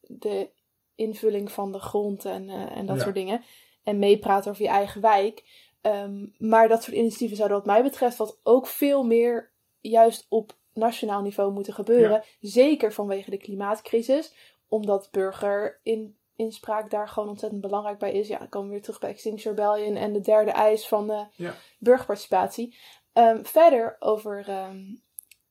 de 0.00 0.50
invulling 0.94 1.52
van 1.52 1.72
de 1.72 1.78
grond 1.78 2.24
en, 2.24 2.48
eh, 2.48 2.76
en 2.76 2.86
dat 2.86 2.96
Ja. 2.96 3.02
soort 3.02 3.14
dingen. 3.14 3.42
En 3.82 3.98
meepraten 3.98 4.50
over 4.50 4.62
je 4.62 4.68
eigen 4.68 5.00
wijk. 5.00 5.44
Ehm, 5.82 6.26
maar 6.38 6.68
dat 6.68 6.82
soort 6.82 6.96
initiatieven 6.96 7.36
zouden 7.36 7.56
wat 7.58 7.66
mij 7.66 7.82
betreft 7.82 8.16
wat 8.16 8.38
ook 8.42 8.66
veel 8.66 9.02
meer 9.04 9.50
juist 9.80 10.26
op 10.28 10.56
nationaal 10.72 11.22
niveau 11.22 11.52
moeten 11.52 11.72
gebeuren. 11.74 12.22
Zeker 12.40 12.92
vanwege 12.92 13.30
de 13.30 13.36
klimaatcrisis. 13.36 14.34
Omdat 14.68 15.08
burger 15.10 15.80
in, 15.82 16.16
inspraak 16.36 16.90
daar 16.90 17.08
gewoon 17.08 17.28
ontzettend 17.28 17.60
belangrijk 17.62 17.98
bij 17.98 18.12
is. 18.12 18.28
Ja, 18.28 18.38
dan 18.38 18.48
komen 18.48 18.68
we 18.68 18.74
weer 18.74 18.82
terug 18.82 19.00
bij 19.00 19.10
Extinction 19.10 19.54
Rebellion 19.54 19.96
en 19.96 20.12
de 20.12 20.20
derde 20.20 20.50
eis 20.50 20.88
van 20.88 21.28
Ja. 21.36 21.54
burgerparticipatie. 21.78 22.76
Ehm, 23.12 23.44
verder 23.44 23.96
over 23.98 24.48
ehm, 24.48 24.80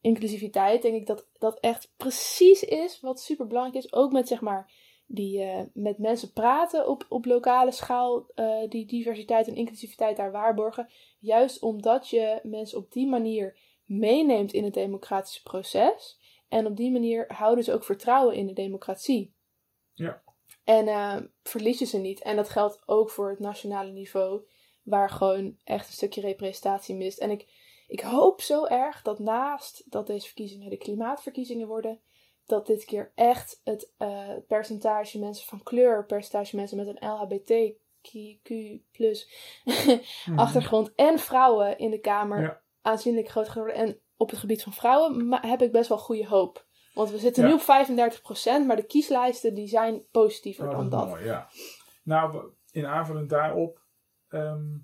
inclusiviteit 0.02 0.82
denk 0.82 0.96
ik 0.96 1.06
dat 1.08 1.28
dat 1.38 1.60
echt 1.60 1.94
precies 1.98 2.63
is 2.63 3.00
wat 3.00 3.22
super 3.22 3.48
belangrijk 3.48 3.84
is. 3.86 3.94
Ook 3.94 4.12
met 4.12 4.28
zeg 4.28 4.41
maar 4.41 4.72
die 5.13 5.41
eh, 5.43 5.62
met 5.74 5.97
mensen 5.97 6.34
praten 6.34 6.88
op, 6.88 7.06
op 7.10 7.26
lokale 7.26 7.71
schaal, 7.71 8.26
eh, 8.36 8.69
die 8.69 8.86
diversiteit 8.86 9.47
en 9.47 9.56
inclusiviteit 9.56 10.17
daar 10.17 10.32
waarborgen. 10.32 10.89
Juist 11.19 11.62
omdat 11.62 12.10
je 12.10 12.39
mensen 12.43 12.78
op 12.78 12.91
die 12.91 13.08
manier 13.08 13.58
meeneemt 13.86 14.54
in 14.54 14.63
het 14.63 14.74
democratische 14.74 15.43
proces. 15.43 16.19
En 16.50 16.65
op 16.65 16.78
die 16.78 16.91
manier 16.91 17.26
houden 17.34 17.63
ze 17.63 17.74
ook 17.74 17.84
vertrouwen 17.84 18.36
in 18.36 18.47
de 18.47 18.54
democratie. 18.54 19.34
Ja. 19.93 20.21
En 20.63 20.88
eh, 20.88 21.17
verlies 21.43 21.80
je 21.80 21.86
ze 21.86 21.97
niet. 21.97 22.21
En 22.21 22.36
dat 22.36 22.50
geldt 22.50 22.84
ook 22.86 23.10
voor 23.10 23.30
het 23.30 23.39
nationale 23.39 23.91
niveau, 23.91 24.41
waar 24.84 25.10
gewoon 25.10 25.58
echt 25.63 25.88
een 25.88 25.93
stukje 25.93 26.21
representatie 26.21 26.95
mist. 26.95 27.19
En 27.19 27.32
ik, 27.32 27.47
ik 27.88 28.00
hoop 28.02 28.41
zo 28.41 28.65
erg 28.65 29.02
dat 29.02 29.19
naast 29.19 29.91
dat 29.91 30.08
deze 30.08 30.26
verkiezingen 30.26 30.69
de 30.69 30.78
klimaatverkiezingen 30.78 31.67
worden, 31.67 32.00
dat 32.46 32.66
dit 32.68 32.86
keer 32.86 33.12
echt 33.16 33.62
het 33.64 33.94
eh, 33.98 34.30
percentage 34.48 35.20
mensen 35.20 35.48
van 35.48 35.64
kleur, 35.64 36.06
percentage 36.06 36.56
mensen 36.56 36.78
met 36.78 36.88
een 36.88 37.10
LHBTQ 37.10 38.50
plus 38.92 39.30
achtergrond 40.36 40.92
en 40.96 41.20
vrouwen 41.20 41.78
in 41.78 41.92
de 41.92 42.00
Kamer 42.00 42.42
Ja. 42.42 42.62
aanzienlijk 42.82 43.28
groter 43.30 43.52
geworden. 43.52 43.76
En 43.78 44.00
op 44.18 44.30
het 44.30 44.40
gebied 44.40 44.64
van 44.64 44.74
vrouwen 44.74 45.34
heb 45.48 45.62
ik 45.62 45.72
best 45.72 45.90
wel 45.90 45.98
goede 45.98 46.28
hoop. 46.28 46.66
Want 46.94 47.10
we 47.10 47.18
zitten 47.18 47.44
Ja. 47.44 47.50
nu 47.50 47.56
op 47.56 47.62
35%, 47.62 48.66
maar 48.68 48.76
de 48.76 48.86
kieslijsten 48.86 49.54
die 49.54 49.68
zijn 49.68 50.06
positiever 50.12 50.66
Oh, 50.68 50.72
dan 50.72 50.90
dat 50.90 51.00
is 51.00 51.06
dat. 51.10 51.16
mooi, 51.16 51.26
ja. 51.26 51.50
Nou, 52.04 52.52
in 52.72 52.86
aanvulling 52.86 53.30
daarop, 53.30 53.82
ehm, 54.30 54.78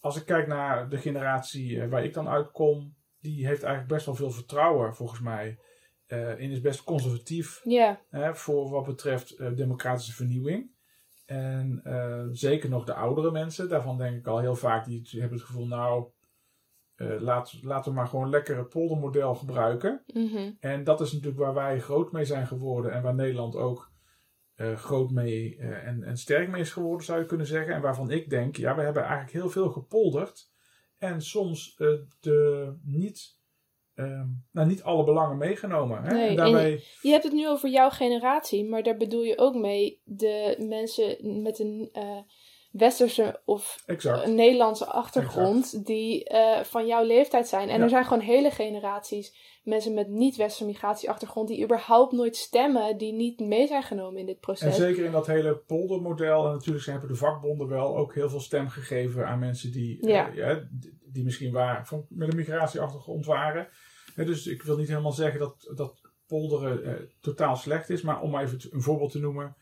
als 0.00 0.16
ik 0.16 0.26
kijk 0.26 0.46
naar 0.46 0.88
de 0.88 0.98
generatie 0.98 1.80
eh, 1.80 1.88
waar 1.88 2.04
ik 2.04 2.14
dan 2.14 2.28
uitkom, 2.28 2.96
die 3.20 3.46
heeft 3.46 3.62
eigenlijk 3.62 3.92
best 3.92 4.06
wel 4.06 4.14
veel 4.14 4.30
vertrouwen, 4.30 4.94
volgens 4.94 5.20
mij. 5.20 5.58
Eh 6.08 6.30
en 6.30 6.50
is 6.50 6.60
best 6.60 6.84
conservatief 6.84 7.60
Ja, 7.64 8.00
voor 8.34 8.70
wat 8.70 8.84
betreft 8.84 9.30
eh, 9.30 9.54
democratische 9.54 10.12
vernieuwing. 10.12 10.70
En 11.26 11.80
eh, 11.84 12.24
zeker 12.32 12.68
nog 12.70 12.84
de 12.84 12.94
oudere 12.94 13.30
mensen, 13.30 13.68
daarvan 13.68 13.98
denk 13.98 14.16
ik 14.16 14.26
al 14.26 14.38
heel 14.38 14.56
vaak, 14.56 14.86
die 14.86 15.06
hebben 15.10 15.38
het 15.38 15.46
gevoel, 15.46 15.66
nou, 15.66 16.08
laat, 16.96 17.58
laten 17.62 17.90
we 17.90 17.96
maar 17.96 18.06
gewoon 18.06 18.30
lekker 18.30 18.56
het 18.56 18.68
poldermodel 18.68 19.34
gebruiken. 19.34 20.02
mhm. 20.06 20.50
En 20.60 20.84
dat 20.84 21.00
is 21.00 21.12
natuurlijk 21.12 21.40
waar 21.40 21.54
wij 21.54 21.80
groot 21.80 22.12
mee 22.12 22.24
zijn 22.24 22.46
geworden 22.46 22.92
en 22.92 23.02
waar 23.02 23.14
Nederland 23.14 23.56
ook 23.56 23.92
groot 24.56 25.10
mee 25.10 25.56
en, 25.56 26.02
en 26.02 26.16
sterk 26.16 26.48
mee 26.48 26.60
is 26.60 26.72
geworden, 26.72 27.06
zou 27.06 27.20
je 27.20 27.26
kunnen 27.26 27.46
zeggen. 27.46 27.74
En 27.74 27.80
waarvan 27.80 28.10
ik 28.10 28.30
denk, 28.30 28.56
ja, 28.56 28.74
we 28.74 28.82
hebben 28.82 29.02
eigenlijk 29.02 29.32
heel 29.32 29.50
veel 29.50 29.70
gepolderd 29.70 30.50
en 30.98 31.22
soms 31.22 31.76
de 32.20 32.72
niet, 32.82 33.37
ehm, 33.98 34.26
nou, 34.52 34.68
niet 34.68 34.82
alle 34.82 35.04
belangen 35.04 35.36
meegenomen. 35.36 36.02
Hè? 36.02 36.14
Nee, 36.14 36.28
en 36.28 36.36
daarbij, 36.36 36.82
Je 37.02 37.10
hebt 37.10 37.24
het 37.24 37.32
nu 37.32 37.48
over 37.48 37.68
jouw 37.68 37.90
generatie, 37.90 38.64
maar 38.64 38.82
daar 38.82 38.96
bedoel 38.96 39.22
je 39.22 39.38
ook 39.38 39.54
mee 39.54 40.02
de 40.04 40.56
mensen 40.58 41.42
met 41.42 41.58
een, 41.58 41.88
eh, 41.92 42.18
westerse 42.70 43.40
of 43.44 43.82
Exact. 43.86 44.26
Nederlandse 44.26 44.86
achtergrond 44.86 45.86
die 45.86 46.24
eh, 46.24 46.64
van 46.64 46.86
jouw 46.86 47.04
leeftijd 47.04 47.48
zijn. 47.48 47.68
En 47.68 47.76
Ja. 47.76 47.82
er 47.82 47.88
zijn 47.88 48.04
gewoon 48.04 48.22
hele 48.22 48.50
generaties 48.50 49.46
mensen 49.64 49.94
met 49.94 50.08
niet-westerse 50.08 50.64
migratieachtergrond 50.64 51.48
die 51.48 51.64
überhaupt 51.64 52.12
nooit 52.12 52.36
stemmen, 52.36 52.98
die 52.98 53.12
niet 53.12 53.40
mee 53.40 53.66
zijn 53.66 53.82
genomen 53.82 54.20
in 54.20 54.26
dit 54.26 54.34
En 54.34 54.40
proces. 54.40 54.76
zeker 54.76 55.04
in 55.04 55.12
dat 55.12 55.26
hele 55.26 55.56
poldermodel. 55.56 56.44
En 56.46 56.52
natuurlijk 56.52 56.84
zijn- 56.84 56.98
hebben 56.98 57.14
de 57.14 57.20
vakbonden 57.20 57.68
wel 57.68 57.96
ook 57.96 58.14
heel 58.14 58.28
veel 58.30 58.40
stem 58.40 58.68
gegeven 58.68 59.26
aan 59.26 59.38
mensen 59.38 59.72
die, 59.72 60.00
eh, 60.00 60.34
ja, 60.34 60.68
die- 61.12 61.24
misschien 61.24 61.52
waar, 61.52 61.86
van, 61.86 62.06
met 62.08 62.28
een 62.30 62.36
migratieachtergrond 62.36 63.26
waren. 63.26 63.68
Dus 64.14 64.46
ik 64.46 64.62
wil 64.62 64.76
niet 64.76 64.88
helemaal 64.88 65.12
zeggen 65.12 65.40
dat, 65.40 65.72
dat 65.74 66.00
polderen 66.26 66.84
eh, 66.84 66.92
totaal 67.20 67.56
slecht 67.56 67.90
is. 67.90 68.02
Maar 68.02 68.20
om 68.22 68.38
even 68.38 68.58
een 68.70 68.82
voorbeeld 68.82 69.12
te 69.12 69.18
noemen. 69.18 69.56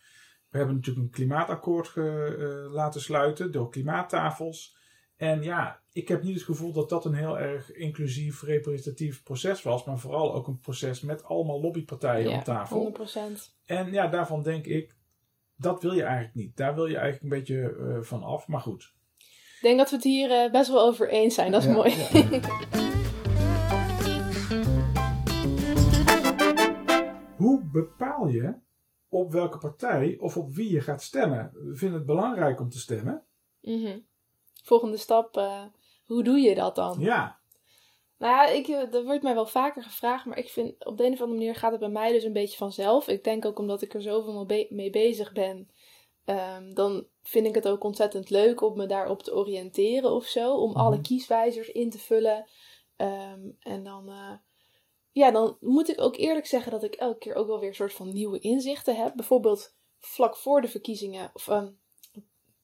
We 0.51 0.59
hebben 0.59 0.75
natuurlijk 0.77 1.07
een 1.07 1.13
klimaatakkoord 1.13 1.89
ge- 1.89 2.65
eh, 2.67 2.73
laten 2.73 3.01
sluiten 3.01 3.53
door 3.53 3.71
klimaattafels. 3.71 4.77
En 5.17 5.43
ja, 5.43 5.81
ik 5.93 6.09
heb 6.09 6.23
niet 6.23 6.35
het 6.35 6.43
gevoel 6.45 6.73
dat 6.73 6.89
dat 6.89 7.05
een 7.05 7.15
heel 7.15 7.39
erg 7.39 7.73
inclusief, 7.73 8.43
representatief 8.43 9.23
proces 9.23 9.63
was. 9.63 9.85
Maar 9.85 9.99
vooral 9.99 10.35
ook 10.35 10.47
een 10.47 10.61
proces 10.61 11.01
met 11.01 11.25
allemaal 11.25 11.61
lobbypartijen 11.61 12.31
ja, 12.31 12.39
op 12.39 12.45
tafel. 12.45 12.93
100%. 13.39 13.55
En 13.65 13.93
ja, 13.93 14.07
daarvan 14.07 14.43
denk 14.43 14.67
ik, 14.67 14.97
dat 15.57 15.83
wil 15.83 15.93
je 15.93 16.03
eigenlijk 16.03 16.35
niet. 16.35 16.57
Daar 16.57 16.75
wil 16.75 16.87
je 16.87 16.97
eigenlijk 16.97 17.23
een 17.23 17.39
beetje 17.39 17.77
eh, 17.79 18.03
van 18.03 18.23
af. 18.23 18.47
Maar 18.47 18.61
goed. 18.61 18.95
Ik 19.57 19.63
denk 19.63 19.79
dat 19.79 19.91
we 19.91 19.97
het 19.97 20.05
hier 20.05 20.31
eh, 20.31 20.51
best 20.53 20.71
wel 20.71 20.81
over 20.87 21.09
eens 21.09 21.35
zijn. 21.35 21.51
Dat 21.53 21.61
is 21.63 21.69
Ja, 21.69 21.75
mooi. 21.75 21.91
ja. 21.91 22.41
Hoe 27.37 27.65
bepaal 27.73 28.29
je 28.29 28.55
op 29.09 29.33
welke 29.33 29.59
partij 29.59 30.17
of 30.21 30.37
op 30.37 30.55
wie 30.55 30.73
je 30.73 30.81
gaat 30.81 31.03
stemmen? 31.03 31.51
We 31.53 31.77
vinden 31.77 31.97
het 31.99 32.07
belangrijk 32.07 32.61
om 32.61 32.69
te 32.69 32.79
stemmen. 32.79 33.25
Mhm. 33.61 33.99
Volgende 34.63 34.97
stap, 34.97 35.37
eh, 35.37 35.65
hoe 36.07 36.23
doe 36.25 36.39
je 36.39 36.55
dat 36.55 36.75
dan? 36.75 36.97
Ja, 37.01 37.39
Nou 38.19 38.33
ja, 38.35 38.47
ik, 38.53 38.67
eh, 38.69 38.91
dat 38.91 39.05
wordt 39.05 39.23
mij 39.23 39.35
wel 39.35 39.47
vaker 39.47 39.83
gevraagd, 39.83 40.25
maar 40.25 40.39
ik 40.39 40.49
vind 40.49 40.85
op 40.85 40.97
de 40.97 41.05
een 41.05 41.13
of 41.13 41.21
andere 41.21 41.39
manier 41.39 41.55
gaat 41.55 41.71
het 41.71 41.81
bij 41.81 41.89
mij 41.89 42.13
dus 42.13 42.25
een 42.25 42.33
beetje 42.33 42.57
vanzelf. 42.57 43.09
Ik 43.09 43.25
denk 43.25 43.45
ook 43.45 43.59
omdat 43.59 43.83
ik 43.83 43.95
er 43.95 44.03
zoveel 44.03 44.33
mee 44.33 44.47
be- 44.47 44.75
mee 44.75 44.91
bezig 44.91 45.33
ben, 45.33 45.71
ehm, 46.25 46.73
dan 46.75 47.07
vind 47.23 47.47
ik 47.47 47.55
het 47.55 47.69
ook 47.69 47.85
ontzettend 47.85 48.31
leuk 48.31 48.61
om 48.61 48.77
me 48.77 48.87
daarop 48.87 49.23
te 49.23 49.35
oriënteren 49.35 50.11
of 50.11 50.25
zo. 50.25 50.55
Om 50.55 50.73
alle 50.73 50.95
Mhm. 50.95 51.03
kieswijzers 51.05 51.69
in 51.69 51.91
te 51.91 51.99
vullen. 51.99 52.49
Ehm, 52.97 53.41
en 53.61 53.85
dan, 53.85 54.09
eh, 54.09 54.33
ja, 55.17 55.31
dan 55.31 55.57
moet 55.61 55.89
ik 55.89 56.01
ook 56.01 56.17
eerlijk 56.17 56.47
zeggen 56.47 56.73
dat 56.73 56.83
ik 56.83 56.95
elke 56.95 57.19
keer 57.19 57.35
ook 57.35 57.47
wel 57.47 57.59
weer 57.61 57.69
een 57.69 57.75
soort 57.75 57.93
van 57.93 58.13
nieuwe 58.13 58.39
inzichten 58.39 58.97
heb. 58.97 59.13
Bijvoorbeeld 59.15 59.75
vlak 59.99 60.37
voor 60.37 60.61
de 60.61 60.69
verkiezingen, 60.69 61.31
of 61.33 61.49
ehm, 61.49 61.69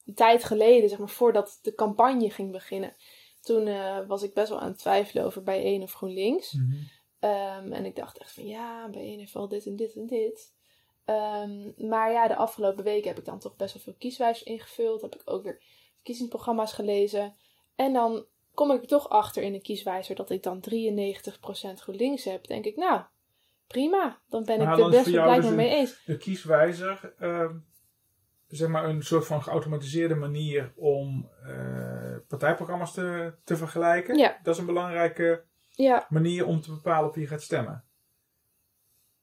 een 0.07 0.15
tijd 0.15 0.45
geleden, 0.45 0.89
zeg 0.89 0.99
maar, 0.99 1.09
voordat 1.09 1.59
de 1.63 1.75
campagne 1.75 2.31
ging 2.31 2.51
beginnen. 2.51 2.97
Toen 3.41 3.67
eh, 3.67 4.07
was 4.07 4.23
ik 4.23 4.35
best 4.35 4.49
wel 4.49 4.61
aan 4.61 4.69
het 4.69 4.79
twijfelen 4.79 5.25
over 5.25 5.43
bijeen 5.43 5.83
of 5.83 5.93
GroenLinks. 5.93 6.53
Mhm. 6.53 6.77
Ehm, 7.19 7.73
en 7.73 7.85
ik 7.85 7.97
dacht 7.97 8.19
echt 8.19 8.33
van 8.33 8.47
ja, 8.47 8.89
bijeen 8.89 9.19
heeft 9.19 9.33
wel 9.33 9.49
dit 9.49 9.67
en 9.67 9.77
dit 9.77 9.95
en 9.95 10.07
dit. 10.07 10.55
Ehm, 11.05 11.89
maar 11.89 12.13
ja, 12.13 12.29
de 12.29 12.37
afgelopen 12.37 12.85
weken 12.85 13.09
heb 13.09 13.19
ik 13.19 13.25
dan 13.25 13.39
toch 13.39 13.57
best 13.57 13.75
wel 13.75 13.83
veel 13.83 13.97
kieswijzers 13.99 14.49
ingevuld. 14.49 15.03
Heb 15.03 15.15
ik 15.15 15.23
ook 15.25 15.43
weer 15.43 15.63
verkiezingsprogramma's 15.95 16.73
gelezen. 16.73 17.37
En 17.77 17.93
dan 17.93 18.27
kom 18.55 18.71
ik 18.71 18.81
er 18.83 18.89
toch 18.89 19.09
achter 19.09 19.43
in 19.43 19.55
een 19.55 19.63
kieswijzer 19.63 20.15
dat 20.15 20.31
ik 20.31 20.43
dan 20.43 20.61
93% 20.61 21.81
GroenLinks 21.81 22.25
heb. 22.25 22.47
Denk 22.47 22.65
ik, 22.65 22.77
nou, 22.77 23.03
prima. 23.67 24.21
Dan 24.29 24.45
ben 24.45 24.61
ik 24.61 24.79
er 24.79 24.91
best 24.91 25.11
blijkbaar 25.11 25.41
dus 25.41 25.51
mee 25.51 25.69
eens. 25.71 26.03
de 26.05 26.17
kieswijzer, 26.17 27.15
ehm, 27.19 27.57
zeg 28.49 28.69
maar 28.69 28.85
een 28.85 29.03
soort 29.03 29.27
van 29.27 29.43
geautomatiseerde 29.43 30.15
manier 30.15 30.73
om 30.77 31.29
eh, 31.47 32.17
partijprogramma's 32.29 32.93
te, 32.95 33.35
te 33.45 33.57
vergelijken. 33.57 34.17
Ja. 34.19 34.39
Dat 34.43 34.55
is 34.55 34.61
een 34.61 34.67
belangrijke 34.67 35.45
Ja, 35.71 36.07
manier 36.09 36.47
om 36.47 36.61
te 36.61 36.71
bepalen 36.71 37.09
op 37.09 37.15
wie 37.15 37.23
je 37.23 37.29
gaat 37.29 37.43
stemmen. 37.43 37.85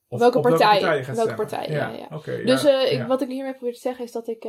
Of 0.07 0.19
Welke 0.19 0.39
partij? 0.39 0.79
partij 0.79 0.97
je 0.97 1.03
gaat 1.03 1.15
Welke 1.15 1.31
stemmen. 1.31 1.69
partij, 2.09 2.37
ja, 2.37 2.43
Dus 2.45 2.63
eh, 2.63 2.91
ik, 2.91 3.07
wat 3.07 3.21
ik 3.21 3.27
hiermee 3.27 3.53
probeer 3.53 3.73
te 3.73 3.79
zeggen 3.79 4.05
is 4.05 4.11
dat 4.11 4.27
ik 4.27 4.45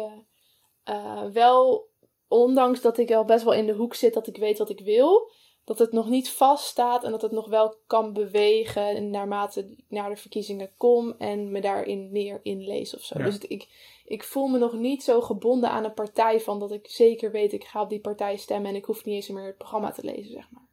eh, 0.84 1.24
wel, 1.32 1.89
ondanks 2.30 2.80
dat 2.80 2.98
ik 2.98 3.08
wel 3.08 3.24
best 3.24 3.44
wel 3.44 3.52
in 3.54 3.66
de 3.66 3.72
hoek 3.74 3.94
zit 3.94 4.14
dat 4.14 4.26
ik 4.26 4.36
weet 4.36 4.58
wat 4.58 4.70
ik 4.70 4.80
wil, 4.80 5.32
dat 5.64 5.78
het 5.78 5.92
nog 5.92 6.08
niet 6.08 6.30
vaststaat 6.30 7.04
en 7.04 7.10
dat 7.10 7.22
het 7.22 7.32
nog 7.32 7.48
wel 7.48 7.76
kan 7.86 8.12
bewegen 8.12 9.10
naarmate 9.10 9.60
ik 9.60 9.84
naar 9.88 10.08
de 10.10 10.16
verkiezingen 10.16 10.70
kom 10.76 11.14
en 11.18 11.50
me 11.52 11.60
daarin 11.60 12.10
meer 12.12 12.40
inlees 12.42 12.94
of 12.94 13.02
zo. 13.02 13.18
Ja. 13.18 13.24
Dus 13.24 13.34
het- 13.34 13.50
ik, 13.50 13.68
ik 14.04 14.24
voel 14.24 14.46
me 14.46 14.58
nog 14.58 14.72
niet 14.72 15.02
zo 15.02 15.20
gebonden 15.20 15.70
aan 15.70 15.84
een 15.84 15.94
partij 15.94 16.40
van 16.40 16.58
dat 16.58 16.72
ik 16.72 16.86
zeker 16.88 17.30
weet 17.30 17.52
ik 17.52 17.64
ga 17.64 17.82
op 17.82 17.88
die 17.88 18.00
partij 18.00 18.36
stemmen 18.36 18.70
en 18.70 18.76
ik 18.76 18.84
hoef 18.84 19.04
niet 19.04 19.14
eens 19.14 19.28
meer 19.28 19.46
het 19.46 19.56
programma 19.56 19.90
te 19.90 20.04
lezen, 20.04 20.32
zeg 20.32 20.48
maar. 20.50 20.68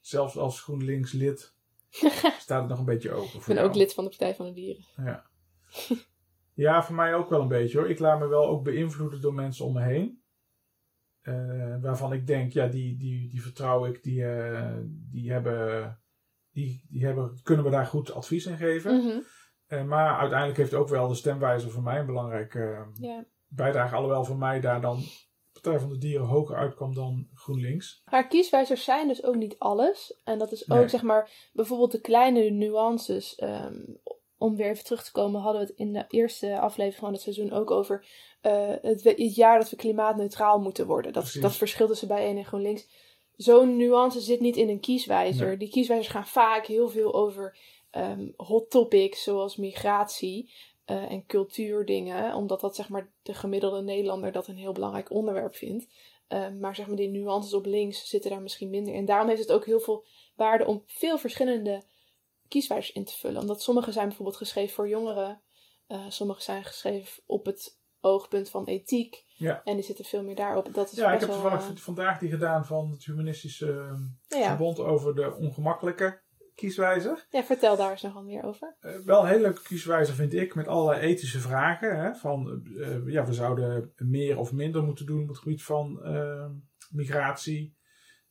Zelfs 0.00 0.36
als 0.36 0.60
GroenLinks 0.60 1.12
lid 1.12 1.52
staat 2.38 2.60
het 2.60 2.68
nog 2.68 2.78
een 2.78 2.84
beetje 2.84 3.12
open. 3.12 3.24
Ik 3.24 3.30
voor 3.30 3.46
ben 3.46 3.56
jou. 3.56 3.68
ook 3.68 3.74
lid 3.74 3.94
van 3.94 4.04
de 4.04 4.10
Partij 4.10 4.34
van 4.34 4.46
de 4.46 4.52
Dieren. 4.52 4.84
Ja. 4.96 5.26
ja, 6.54 6.82
voor 6.82 6.94
mij 6.94 7.14
ook 7.14 7.28
wel 7.28 7.40
een 7.40 7.48
beetje 7.48 7.78
hoor. 7.78 7.90
Ik 7.90 7.98
laat 7.98 8.18
me 8.18 8.26
wel 8.26 8.46
ook 8.46 8.62
beïnvloeden 8.64 9.20
door 9.20 9.34
mensen 9.34 9.64
om 9.64 9.72
me 9.72 9.82
heen. 9.82 10.21
Eh, 11.22 11.76
waarvan 11.80 12.12
ik 12.12 12.26
denk, 12.26 12.52
ja, 12.52 12.66
die, 12.66 12.96
die, 12.96 13.28
die 13.28 13.42
vertrouw 13.42 13.86
ik, 13.86 14.02
die, 14.02 14.24
eh, 14.24 14.76
die, 14.84 15.32
hebben, 15.32 16.00
die, 16.50 16.86
die 16.90 17.04
hebben, 17.04 17.40
kunnen 17.42 17.64
we 17.64 17.70
daar 17.70 17.86
goed 17.86 18.12
advies 18.12 18.46
in 18.46 18.56
geven. 18.56 18.96
Mhm, 18.96 19.18
Eh, 19.66 19.84
maar 19.84 20.18
uiteindelijk 20.18 20.58
heeft 20.58 20.74
ook 20.74 20.88
wel 20.88 21.08
de 21.08 21.14
stemwijzer 21.14 21.70
voor 21.70 21.82
mij 21.82 21.98
een 21.98 22.06
belangrijke 22.06 22.86
ja. 23.00 23.24
bijdrage. 23.46 23.94
Alhoewel 23.94 24.24
voor 24.24 24.38
mij 24.38 24.60
daar 24.60 24.80
dan 24.80 25.02
Partij 25.52 25.78
van 25.80 25.88
de 25.88 25.98
Dieren 25.98 26.26
hoger 26.26 26.56
uitkwam 26.56 26.94
dan 26.94 27.28
GroenLinks. 27.34 28.02
Maar 28.10 28.28
kieswijzers 28.28 28.84
zijn 28.84 29.08
dus 29.08 29.24
ook 29.24 29.34
niet 29.36 29.58
alles. 29.58 30.20
En 30.24 30.38
dat 30.38 30.52
is 30.52 30.70
ook, 30.70 30.78
Nee. 30.78 30.88
zeg 30.88 31.02
maar, 31.02 31.48
bijvoorbeeld 31.52 31.92
de 31.92 32.00
kleine 32.00 32.50
nuances. 32.50 33.34
ehm, 33.34 33.74
om 34.42 34.56
weer 34.56 34.70
even 34.70 34.84
terug 34.84 35.04
te 35.04 35.12
komen, 35.12 35.40
hadden 35.40 35.60
we 35.60 35.66
het 35.66 35.76
in 35.76 35.92
de 35.92 36.04
eerste 36.08 36.58
aflevering 36.58 37.00
van 37.00 37.12
het 37.12 37.22
seizoen 37.22 37.52
ook 37.52 37.70
over 37.70 38.06
eh, 38.40 38.72
het, 38.82 39.34
jaar 39.34 39.58
dat 39.58 39.70
we 39.70 39.76
klimaatneutraal 39.76 40.58
moeten 40.58 40.86
worden. 40.86 41.12
Dat, 41.12 41.22
Precies. 41.22 41.40
dat 41.40 41.56
verschil 41.56 41.86
tussen 41.86 42.08
bij 42.08 42.26
en 42.26 42.44
GroenLinks. 42.44 42.88
Zo'n 43.36 43.76
nuance 43.76 44.20
zit 44.20 44.40
niet 44.40 44.56
in 44.56 44.68
een 44.68 44.80
kieswijzer. 44.80 45.46
Nee. 45.46 45.56
Die 45.56 45.68
kieswijzers 45.68 46.12
gaan 46.12 46.26
vaak 46.26 46.66
heel 46.66 46.88
veel 46.88 47.14
over 47.14 47.58
ehm, 47.90 48.28
hot 48.36 48.70
topics, 48.70 49.22
zoals 49.22 49.56
migratie 49.56 50.52
eh, 50.84 51.10
en 51.10 51.26
cultuurdingen. 51.26 52.34
Omdat 52.34 52.60
dat, 52.60 52.76
zeg 52.76 52.88
maar, 52.88 53.12
de 53.22 53.34
gemiddelde 53.34 53.82
Nederlander 53.82 54.32
dat 54.32 54.48
een 54.48 54.56
heel 54.56 54.72
belangrijk 54.72 55.10
onderwerp 55.10 55.54
vindt. 55.54 55.86
Ehm, 56.28 56.58
maar 56.58 56.74
zeg 56.74 56.86
maar, 56.86 56.96
die 56.96 57.08
nuances 57.08 57.54
op 57.54 57.66
links 57.66 58.08
zitten 58.08 58.30
daar 58.30 58.42
misschien 58.42 58.70
minder. 58.70 58.94
En 58.94 59.04
daarom 59.04 59.28
heeft 59.28 59.40
het 59.40 59.52
ook 59.52 59.66
heel 59.66 59.80
veel 59.80 60.04
waarde 60.36 60.66
om 60.66 60.82
veel 60.86 61.18
verschillende 61.18 61.82
kieswijzers 62.52 62.94
in 62.94 63.04
te 63.04 63.18
vullen. 63.18 63.40
Omdat 63.40 63.62
sommige 63.62 63.92
zijn 63.92 64.06
bijvoorbeeld 64.06 64.36
geschreven 64.36 64.74
voor 64.74 64.88
jongeren. 64.88 65.42
eh 65.86 66.04
sommige 66.08 66.42
zijn 66.42 66.64
geschreven 66.64 67.22
op 67.26 67.46
het 67.46 67.80
oogpunt 68.00 68.50
van 68.50 68.64
ethiek. 68.64 69.24
Ja. 69.36 69.62
En 69.64 69.74
die 69.74 69.84
zitten 69.84 70.04
veel 70.04 70.22
meer 70.22 70.34
daarop. 70.34 70.74
Dat 70.74 70.92
is 70.92 70.98
Ja, 70.98 71.12
ik 71.12 71.20
heb 71.20 71.30
toevallig 71.30 71.70
eh, 71.70 71.76
vandaag 71.76 72.18
die 72.18 72.30
gedaan 72.30 72.66
van 72.66 72.90
het 72.90 73.04
Humanistische 73.04 73.72
eh, 74.28 74.40
ja. 74.40 74.46
Verbond 74.48 74.78
over 74.78 75.14
de 75.14 75.34
ongemakkelijke 75.36 76.20
kieswijzer. 76.54 77.26
ja, 77.30 77.44
vertel 77.44 77.76
daar 77.76 77.90
eens 77.90 78.02
nog 78.02 78.12
wat 78.12 78.24
meer 78.24 78.44
over. 78.44 78.76
Eh, 78.80 78.96
wel 79.04 79.20
een 79.20 79.28
hele 79.28 79.40
leuke 79.40 79.62
kieswijzer 79.62 80.14
vind 80.14 80.34
ik, 80.34 80.54
met 80.54 80.68
allerlei 80.68 81.00
ethische 81.00 81.38
vragen. 81.40 82.00
Hè, 82.00 82.14
van, 82.14 82.62
ja, 83.06 83.26
we 83.26 83.32
zouden 83.32 83.92
meer 83.96 84.38
of 84.38 84.52
minder 84.52 84.82
moeten 84.82 85.06
doen 85.06 85.22
op 85.22 85.28
het 85.28 85.38
gebied 85.38 85.62
van 85.62 86.02
eh, 86.04 86.50
migratie. 86.90 87.76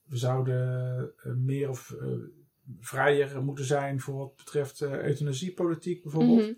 We 0.03 0.17
zouden 0.17 1.13
meer 1.23 1.69
of 1.69 1.95
vrijer 2.79 3.43
moeten 3.43 3.65
zijn 3.65 3.99
voor 3.99 4.17
wat 4.17 4.35
betreft 4.35 4.81
eh 4.81 5.03
euthanasiepolitiek 5.03 6.03
bijvoorbeeld. 6.03 6.41
Mhm. 6.41 6.53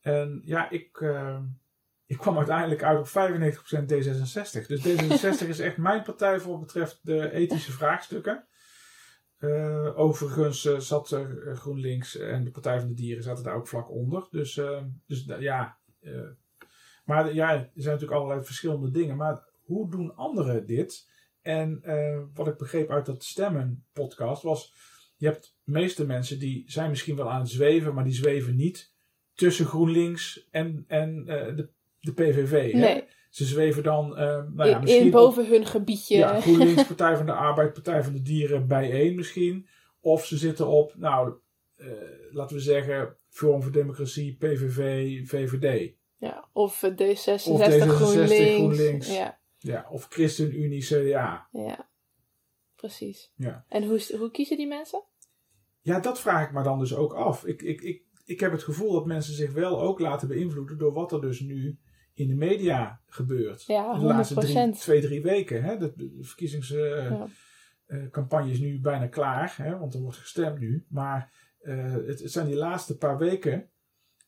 En 0.00 0.42
ja, 0.44 0.70
ik, 0.70 1.00
eh, 1.00 1.40
ik 2.06 2.18
kwam 2.18 2.36
uiteindelijk 2.36 2.82
uit 2.82 2.98
op 2.98 3.08
95% 3.08 3.92
D66. 3.92 4.66
Dus 4.66 4.86
D66 4.86 5.48
is 5.48 5.58
echt 5.58 5.76
mijn 5.76 6.02
partij 6.02 6.40
voor 6.40 6.50
wat 6.50 6.60
betreft 6.60 7.00
de 7.02 7.30
ethische 7.30 7.72
vraagstukken. 7.72 8.46
Eh, 9.38 9.98
overigens 9.98 10.62
zat 10.76 11.10
er 11.10 11.56
GroenLinks 11.56 12.16
en 12.16 12.44
de 12.44 12.50
Partij 12.50 12.78
van 12.78 12.88
de 12.88 12.94
Dieren 12.94 13.22
zaten 13.22 13.44
daar 13.44 13.54
ook 13.54 13.68
vlak 13.68 13.90
onder. 13.90 14.26
Dus, 14.30 14.60
dus 15.06 15.24
ja. 15.38 15.78
maar 17.04 17.34
ja, 17.34 17.52
er 17.52 17.70
zijn 17.74 17.94
natuurlijk 17.94 18.20
allerlei 18.20 18.44
verschillende 18.44 18.90
dingen. 18.90 19.16
Maar 19.16 19.44
hoe 19.62 19.90
doen 19.90 20.16
anderen 20.16 20.66
dit? 20.66 21.10
En 21.40 21.82
wat 22.34 22.48
ik 22.48 22.56
begreep 22.56 22.90
uit 22.90 23.06
dat 23.06 23.24
stemmen 23.24 23.84
podcast 23.92 24.42
was... 24.42 24.74
Je 25.22 25.28
hebt 25.28 25.56
de 25.64 25.72
meeste 25.72 26.06
mensen 26.06 26.38
die 26.38 26.62
zijn 26.66 26.90
misschien 26.90 27.16
wel 27.16 27.30
aan 27.30 27.40
het 27.40 27.48
zweven, 27.50 27.94
maar 27.94 28.04
die 28.04 28.12
zweven 28.12 28.56
niet 28.56 28.94
tussen 29.34 29.66
GroenLinks 29.66 30.48
en, 30.50 30.84
en 30.88 31.24
eh, 31.26 31.56
de, 31.56 31.68
de 32.00 32.12
PVV. 32.12 32.72
Hè? 32.72 32.78
Nee, 32.78 33.04
Ze 33.30 33.44
zweven 33.44 33.82
dan, 33.82 34.16
eh, 34.16 34.24
nou 34.54 34.68
ja, 34.68 34.78
misschien 34.78 35.00
in 35.02 35.06
op- 35.06 35.12
boven 35.12 35.46
hun 35.46 35.66
gebiedje. 35.66 36.16
ja, 36.16 36.40
GroenLinks, 36.40 36.86
Partij 36.86 37.16
van 37.16 37.26
de 37.26 37.32
Arbeid, 37.32 37.72
Partij 37.72 38.02
van 38.02 38.12
de 38.12 38.22
Dieren 38.22 38.66
bijeen 38.68 39.14
misschien. 39.14 39.68
Of 40.00 40.26
ze 40.26 40.36
zitten 40.36 40.66
op, 40.66 40.94
nou, 40.96 41.34
eh, 41.76 41.86
laten 42.30 42.56
we 42.56 42.62
zeggen, 42.62 43.16
Forum 43.28 43.62
voor 43.62 43.72
Democratie, 43.72 44.36
PVV, 44.36 45.28
VVD. 45.28 45.92
Ja, 46.16 46.48
of 46.52 46.82
eh, 46.82 46.90
D66, 46.90 47.46
Of 47.48 47.60
D66 47.60 47.88
GroenLinks. 47.88 48.54
GroenLinks. 48.54 49.14
Ja, 49.14 49.38
Ja, 49.58 49.86
of 49.90 50.06
ChristenUnie, 50.10 50.82
CDA. 50.82 51.48
ja. 51.52 51.90
Precies. 52.76 53.32
Ja. 53.36 53.64
En 53.68 53.84
hoe, 53.86 54.16
hoe 54.18 54.30
kiezen 54.30 54.56
die 54.56 54.66
mensen? 54.66 55.02
Ja, 55.82 56.00
dat 56.00 56.20
vraag 56.20 56.46
ik 56.46 56.52
me 56.52 56.62
dan 56.62 56.78
dus 56.78 56.94
ook 56.94 57.12
af. 57.12 57.44
Ik, 57.46 57.62
ik, 57.62 57.80
ik, 57.80 58.02
ik 58.24 58.40
heb 58.40 58.52
het 58.52 58.62
gevoel 58.62 58.92
dat 58.92 59.06
mensen 59.06 59.34
zich 59.34 59.52
wel 59.52 59.80
ook 59.80 59.98
laten 60.00 60.28
beïnvloeden 60.28 60.78
door 60.78 60.92
wat 60.92 61.12
er 61.12 61.20
dus 61.20 61.40
nu 61.40 61.78
in 62.14 62.28
de 62.28 62.34
media 62.34 63.00
gebeurt. 63.06 63.64
Ja, 63.66 63.94
de 63.98 64.04
laatste 64.04 64.34
drie, 64.34 64.72
100%. 64.74 64.78
twee, 64.78 65.00
drie 65.00 65.22
weken. 65.22 65.62
Hè? 65.62 65.76
De, 65.76 65.92
de 65.96 66.18
verkiezingscampagne 66.20 68.46
Ja. 68.46 68.52
is 68.52 68.60
nu 68.60 68.80
bijna 68.80 69.06
klaar, 69.06 69.54
hè? 69.56 69.78
want 69.78 69.94
er 69.94 70.00
wordt 70.00 70.16
gestemd 70.18 70.58
nu. 70.58 70.86
Maar 70.88 71.32
eh, 71.60 71.92
het, 71.92 72.20
het 72.20 72.32
zijn 72.32 72.46
die 72.46 72.56
laatste 72.56 72.96
paar 72.96 73.18
weken 73.18 73.68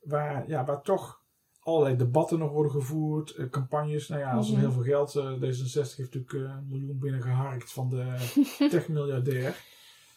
waar, 0.01 0.49
ja, 0.49 0.65
waar 0.65 0.83
toch 0.83 1.23
allerlei 1.61 1.97
debatten 1.97 2.39
nog 2.39 2.53
worden 2.53 2.73
gevoerd, 2.73 3.31
eh, 3.35 3.49
campagnes. 3.49 4.09
Nou 4.09 4.21
ja, 4.21 4.33
als 4.33 4.47
er 4.47 4.53
Mhm. 4.53 4.63
heel 4.63 4.73
veel 4.73 4.83
geld, 4.83 5.15
eh, 5.17 5.33
D66 5.33 5.97
heeft 5.97 6.15
natuurlijk 6.15 6.33
eh, 6.33 6.41
een 6.41 6.67
miljoen 6.69 6.99
binnengeharkt 6.99 7.73
van 7.73 7.89
de 7.91 8.15
techmiljardair. 8.71 9.57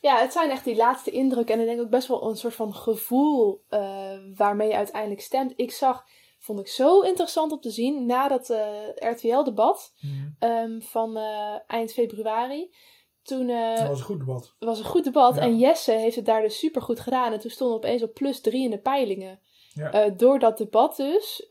Ja, 0.07 0.19
het 0.19 0.31
zijn 0.31 0.49
echt 0.49 0.63
die 0.63 0.75
laatste 0.75 1.11
indrukken. 1.11 1.55
En 1.55 1.61
ik 1.61 1.67
denk 1.67 1.81
ook 1.81 1.89
best 1.89 2.07
wel 2.07 2.29
een 2.29 2.35
soort 2.35 2.53
van 2.55 2.73
gevoel 2.73 3.63
eh, 3.69 4.17
waarmee 4.35 4.67
je 4.67 4.75
uiteindelijk 4.75 5.21
stemt. 5.21 5.53
Ik 5.55 5.71
zag, 5.71 6.05
vond 6.39 6.59
ik 6.59 6.67
zo 6.67 7.01
interessant 7.01 7.51
om 7.51 7.59
te 7.59 7.69
zien, 7.69 8.05
na 8.05 8.27
dat 8.27 8.49
eh, 8.49 8.67
RTL-debat 8.95 9.93
Mhm. 9.99 10.29
ehm, 10.39 10.79
van 10.79 11.17
eh, 11.17 11.55
eind 11.67 11.93
februari. 11.93 12.73
Toen 13.23 13.47
Dat 13.47 13.87
was 13.87 13.99
een 13.99 14.05
goed 14.05 14.19
debat. 14.19 14.55
was 14.59 14.79
een 14.79 14.85
goed 14.85 15.03
debat. 15.03 15.35
Ja. 15.35 15.41
En 15.41 15.57
Jesse 15.57 15.91
heeft 15.91 16.15
het 16.15 16.25
daar 16.25 16.41
dus 16.41 16.59
super 16.59 16.81
goed 16.81 16.99
gedaan. 16.99 17.33
En 17.33 17.39
toen 17.39 17.51
stonden 17.51 17.79
we 17.79 17.85
opeens 17.85 18.03
op 18.03 18.13
plus 18.13 18.41
drie 18.41 18.63
in 18.63 18.71
de 18.71 18.79
peilingen. 18.79 19.39
Ja. 19.73 20.09
Door 20.09 20.39
dat 20.39 20.57
debat 20.57 20.95
dus 20.95 21.47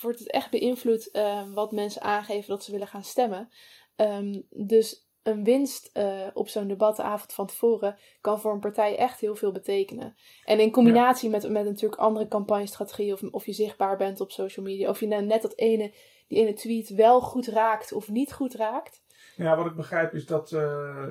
wordt 0.00 0.18
het 0.18 0.30
echt 0.30 0.50
beïnvloed 0.50 1.10
wat 1.54 1.72
mensen 1.72 2.02
aangeven 2.02 2.48
dat 2.48 2.64
ze 2.64 2.70
willen 2.72 2.86
gaan 2.86 3.04
stemmen. 3.04 3.48
Ehm, 3.96 4.40
dus 4.50 5.01
een 5.22 5.44
winst 5.44 5.90
eh, 5.92 6.26
op 6.32 6.48
zo'n 6.48 6.68
debatavond 6.68 7.32
van 7.32 7.46
tevoren 7.46 7.96
kan 8.20 8.40
voor 8.40 8.52
een 8.52 8.60
partij 8.60 8.96
echt 8.96 9.20
heel 9.20 9.34
veel 9.34 9.52
betekenen. 9.52 10.16
En 10.44 10.60
in 10.60 10.70
combinatie 10.70 11.30
met, 11.30 11.48
met 11.50 11.64
natuurlijk 11.64 12.00
andere 12.00 12.28
campagnestrategieën, 12.28 13.12
of, 13.12 13.22
of 13.22 13.46
je 13.46 13.52
zichtbaar 13.52 13.96
bent 13.96 14.20
op 14.20 14.30
social 14.30 14.66
media, 14.66 14.88
of 14.88 15.00
je 15.00 15.06
nou 15.06 15.24
net 15.24 15.42
dat 15.42 15.56
ene, 15.56 15.94
die 16.28 16.38
ene 16.38 16.52
tweet 16.52 16.88
wel 16.88 17.20
goed 17.20 17.46
raakt 17.46 17.92
of 17.92 18.08
niet 18.08 18.32
goed 18.32 18.54
raakt. 18.54 19.02
Ja, 19.36 19.56
wat 19.56 19.66
ik 19.66 19.74
begrijp 19.74 20.14
is 20.14 20.26
dat 20.26 20.52
eh, 20.52 21.06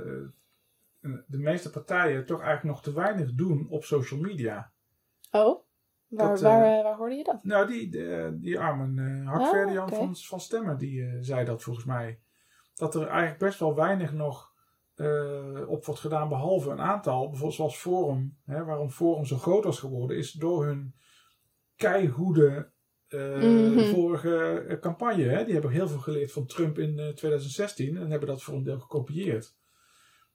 de 1.27 1.37
meeste 1.37 1.69
partijen 1.69 2.25
toch 2.25 2.41
eigenlijk 2.41 2.75
nog 2.75 2.83
te 2.83 2.93
weinig 2.93 3.33
doen 3.33 3.67
op 3.69 3.83
social 3.83 4.19
media. 4.19 4.71
Oh, 5.31 5.63
waar, 6.07 6.27
Dat, 6.29 6.37
eh, 6.37 6.43
waar, 6.43 6.83
waar 6.83 6.95
hoorde 6.95 7.15
je 7.15 7.23
dat? 7.23 7.43
Nou, 7.43 7.67
die, 7.67 7.89
die 8.39 8.53
uh, 8.53 8.61
Ah, 8.61 9.27
Hakverdian 9.27 9.87
oké. 9.87 9.95
van, 9.95 10.15
van 10.15 10.39
Stemmen, 10.39 10.77
die 10.77 11.17
zei 11.23 11.45
dat 11.45 11.63
volgens 11.63 11.85
mij. 11.85 12.19
Dat 12.81 12.95
er 12.95 13.07
eigenlijk 13.07 13.39
best 13.39 13.59
wel 13.59 13.75
weinig 13.75 14.13
nog 14.13 14.53
eh, 14.95 15.61
op 15.67 15.85
wordt 15.85 15.99
gedaan, 16.01 16.29
behalve 16.29 16.69
een 16.69 16.81
aantal. 16.81 17.21
Bijvoorbeeld 17.21 17.53
zoals 17.53 17.77
Forum. 17.77 18.37
Hè, 18.45 18.63
waarom 18.63 18.89
Forum 18.89 19.25
zo 19.25 19.37
groot 19.37 19.63
was 19.63 19.79
geworden, 19.79 20.17
is 20.17 20.31
door 20.31 20.65
hun 20.65 20.95
keigoede 21.75 22.71
eh, 23.07 23.37
Mhm. 23.41 23.79
vorige 23.79 24.65
eh, 24.67 24.79
campagne. 24.79 25.23
Hè. 25.23 25.43
Die 25.43 25.53
hebben 25.53 25.71
heel 25.71 25.87
veel 25.87 25.99
geleerd 25.99 26.31
van 26.31 26.45
Trump 26.45 26.77
in 26.79 26.99
eh, 26.99 27.07
2016 27.07 27.97
en 27.97 28.09
hebben 28.11 28.29
dat 28.29 28.43
voor 28.43 28.53
een 28.55 28.63
deel 28.63 28.79
gekopieerd. 28.79 29.55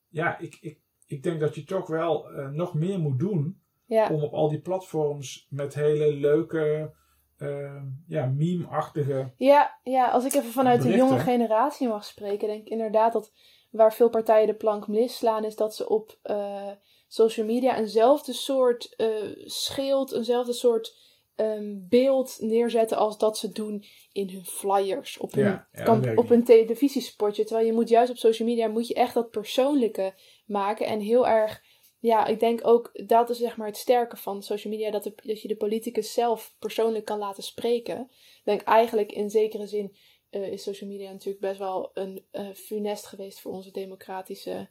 Ja, 0.08 0.38
ik, 0.38 0.56
ik, 0.60 0.80
ik 1.06 1.22
denk 1.22 1.40
dat 1.40 1.54
je 1.54 1.64
toch 1.64 1.86
wel 1.86 2.28
nog 2.52 2.74
meer 2.74 2.98
moet 2.98 3.18
doen 3.18 3.60
Ja, 3.86 4.08
om 4.08 4.22
op 4.22 4.32
al 4.32 4.48
die 4.48 4.60
platforms 4.60 5.46
met 5.50 5.74
hele 5.74 6.12
leuke, 6.12 6.92
eh, 7.38 7.82
ja, 8.06 8.26
meme-achtige. 8.26 9.32
ja, 9.36 9.78
ja, 9.82 10.10
als 10.10 10.24
ik 10.24 10.34
even 10.34 10.50
vanuit 10.50 10.82
de 10.82 10.96
jonge 10.96 11.18
generatie 11.18 11.88
mag 11.88 12.04
spreken, 12.04 12.48
denk 12.48 12.60
ik 12.60 12.68
inderdaad 12.68 13.12
dat 13.12 13.32
waar 13.70 13.92
veel 13.94 14.08
partijen 14.08 14.46
de 14.46 14.54
plank 14.54 14.88
misslaan, 14.88 15.44
is 15.44 15.56
dat 15.56 15.74
ze 15.74 15.88
op 15.88 16.18
eh, 16.22 16.70
social 17.08 17.46
media 17.46 17.76
eenzelfde 17.78 18.32
soort 18.32 18.94
eh, 18.96 19.08
schild, 19.44 20.12
eenzelfde 20.12 20.52
soort 20.52 20.96
ehm, 21.36 21.74
beeld 21.88 22.36
neerzetten 22.40 22.96
als 22.96 23.18
dat 23.18 23.38
ze 23.38 23.52
doen 23.52 23.84
in 24.12 24.28
hun 24.28 24.44
flyers, 24.44 25.18
op 25.18 25.32
hun, 25.32 25.44
Ja, 25.44 25.50
ja, 25.50 25.66
dat 25.72 25.84
kamp- 25.84 26.04
werkt 26.04 26.18
op 26.18 26.30
een 26.30 26.44
televisiespotje. 26.44 27.44
Terwijl 27.44 27.66
je 27.66 27.72
moet 27.72 27.88
juist 27.88 28.10
op 28.10 28.16
social 28.16 28.48
media 28.48 28.68
moet 28.68 28.88
je 28.88 28.94
echt 28.94 29.14
dat 29.14 29.30
persoonlijke 29.30 30.14
maken 30.46 30.86
en 30.86 31.00
heel 31.00 31.26
erg. 31.28 31.62
Ja, 32.06 32.26
ik 32.26 32.40
denk 32.40 32.66
ook 32.66 33.06
dat 33.06 33.30
is 33.30 33.38
zeg 33.38 33.56
maar 33.56 33.66
het 33.66 33.76
sterke 33.76 34.16
van 34.16 34.42
social 34.42 34.72
media, 34.72 34.90
dat, 34.90 35.04
de, 35.04 35.14
dat 35.22 35.42
je 35.42 35.48
de 35.48 35.56
politicus 35.56 36.12
zelf 36.12 36.54
persoonlijk 36.58 37.04
kan 37.04 37.18
laten 37.18 37.42
spreken. 37.42 38.00
Ik 38.10 38.42
denk 38.44 38.62
eigenlijk 38.62 39.12
in 39.12 39.30
zekere 39.30 39.66
zin 39.66 39.96
eh, 40.30 40.52
is 40.52 40.62
social 40.62 40.90
media 40.90 41.10
natuurlijk 41.10 41.40
best 41.40 41.58
wel 41.58 41.90
een 41.94 42.24
eh, 42.30 42.48
funest 42.54 43.06
geweest 43.06 43.40
voor 43.40 43.52
onze 43.52 43.70
democratische 43.70 44.68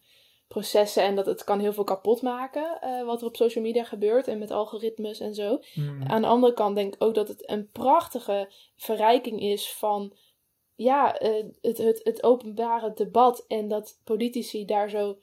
processen. 0.47 1.03
En 1.03 1.15
dat 1.15 1.25
het 1.25 1.43
kan 1.43 1.59
heel 1.59 1.73
veel 1.73 1.83
kapot 1.83 2.21
maken 2.21 2.81
eh, 2.81 3.05
wat 3.05 3.21
er 3.21 3.27
op 3.27 3.35
social 3.35 3.63
media 3.63 3.83
gebeurt 3.83 4.27
en 4.27 4.39
met 4.39 4.51
algoritmes 4.51 5.19
en 5.19 5.33
zo. 5.33 5.59
Hmm. 5.73 6.03
Aan 6.03 6.21
de 6.21 6.27
andere 6.27 6.53
kant 6.53 6.75
denk 6.75 6.93
ik 6.93 7.03
ook 7.03 7.15
dat 7.15 7.27
het 7.27 7.49
een 7.49 7.69
prachtige 7.71 8.51
verrijking 8.75 9.41
is 9.41 9.73
van 9.73 10.13
ja, 10.75 11.15
het, 11.61 11.77
het, 11.77 12.01
het 12.03 12.23
openbare 12.23 12.93
debat 12.93 13.45
en 13.47 13.67
dat 13.67 13.99
politici 14.03 14.65
daar 14.65 14.89
zo 14.89 15.17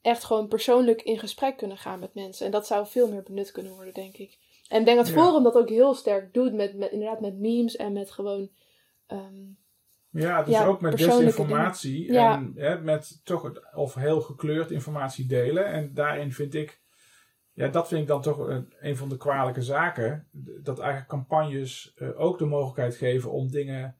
echt 0.00 0.24
gewoon 0.24 0.48
persoonlijk 0.48 1.02
in 1.02 1.18
gesprek 1.18 1.56
kunnen 1.56 1.76
gaan 1.76 1.98
met 1.98 2.14
mensen. 2.14 2.46
En 2.46 2.52
dat 2.52 2.66
zou 2.66 2.86
veel 2.86 3.08
meer 3.08 3.22
benut 3.22 3.52
kunnen 3.52 3.72
worden, 3.72 3.94
denk 3.94 4.16
ik. 4.16 4.38
En 4.68 4.80
ik 4.80 4.84
denk 4.84 4.96
dat 4.96 5.08
Ja. 5.08 5.14
Forum 5.14 5.42
dat 5.42 5.54
ook 5.54 5.68
heel 5.68 5.94
sterk 5.94 6.34
doet 6.34 6.52
met, 6.52 6.74
met 6.76 6.90
inderdaad 6.90 7.20
met 7.20 7.38
memes 7.38 7.76
en 7.76 7.92
met 7.92 8.10
gewoon 8.10 8.50
ehm, 9.06 9.46
Ja, 10.10 10.42
dus 10.42 10.54
Ja, 10.54 10.66
ook 10.66 10.80
met 10.80 10.96
desinformatie. 10.96 12.12
Ja. 12.12 12.34
en 12.34 12.52
hè, 12.56 12.80
met 12.80 13.20
toch 13.24 13.52
of 13.74 13.94
heel 13.94 14.20
gekleurd 14.20 14.70
informatie 14.70 15.26
delen. 15.26 15.66
En 15.66 15.94
daarin 15.94 16.32
vind 16.32 16.54
ik, 16.54 16.80
ja, 17.52 17.68
dat 17.68 17.88
vind 17.88 18.00
ik 18.00 18.06
dan 18.06 18.22
toch 18.22 18.38
een, 18.38 18.72
een 18.80 18.96
van 18.96 19.08
de 19.08 19.16
kwalijke 19.16 19.62
zaken. 19.62 20.28
Dat 20.62 20.78
eigenlijk 20.78 21.08
campagnes 21.08 21.92
eh, 21.96 22.20
ook 22.20 22.38
de 22.38 22.46
mogelijkheid 22.46 22.96
geven 22.96 23.32
om 23.32 23.50
dingen 23.50 23.96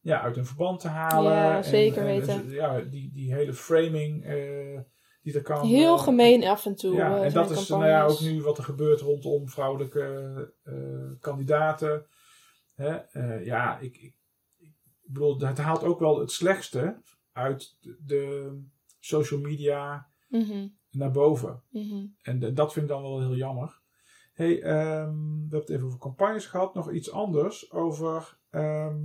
ja, 0.00 0.20
uit 0.20 0.34
hun 0.34 0.46
verband 0.46 0.80
te 0.80 0.88
halen. 0.88 1.32
Ja, 1.32 1.62
zeker 1.62 2.06
en, 2.06 2.06
weten. 2.06 2.50
ja, 2.50 2.80
die, 2.80 3.10
die 3.12 3.34
hele 3.34 3.52
framing 3.52 4.24
eh, 4.24 4.80
die 5.28 5.36
er 5.36 5.42
kan. 5.42 5.66
heel 5.66 5.96
eh, 5.96 6.02
gemeen 6.02 6.44
af 6.44 6.66
en 6.66 6.74
toe. 6.76 6.94
Ja, 6.94 7.16
eh, 7.18 7.24
en 7.24 7.32
dat 7.32 7.50
is 7.50 7.68
nou 7.68 7.86
ja, 7.86 8.04
ook 8.06 8.20
nu 8.20 8.42
wat 8.42 8.58
er 8.58 8.64
gebeurt 8.64 9.00
rondom 9.00 9.48
vrouwelijke 9.48 10.54
eh, 10.62 11.20
kandidaten. 11.20 12.06
Hè? 12.74 12.98
ja, 13.38 13.78
ik, 13.78 13.96
ik, 13.96 14.14
ik 14.56 14.72
bedoel, 15.02 15.38
het 15.40 15.58
haalt 15.58 15.82
ook 15.84 15.98
wel 16.00 16.18
het 16.20 16.30
slechtste 16.30 17.02
uit 17.32 17.76
de, 18.00 18.52
social 18.98 19.40
media 19.40 20.06
Mhm, 20.28 20.68
naar 20.90 21.10
boven. 21.10 21.62
mhm. 21.70 22.06
En 22.22 22.38
de- 22.38 22.52
dat 22.52 22.72
vind 22.72 22.84
ik 22.84 22.90
dan 22.90 23.02
wel 23.02 23.20
heel 23.20 23.34
jammer. 23.34 23.80
Hey, 24.32 24.62
ehm, 24.62 25.12
we 25.14 25.40
hebben 25.40 25.60
het 25.60 25.68
even 25.70 25.86
over 25.86 25.98
campagnes 25.98 26.46
gehad. 26.46 26.74
Nog 26.74 26.92
iets 26.92 27.10
anders 27.12 27.72
over. 27.72 28.38
ehm, 28.50 29.02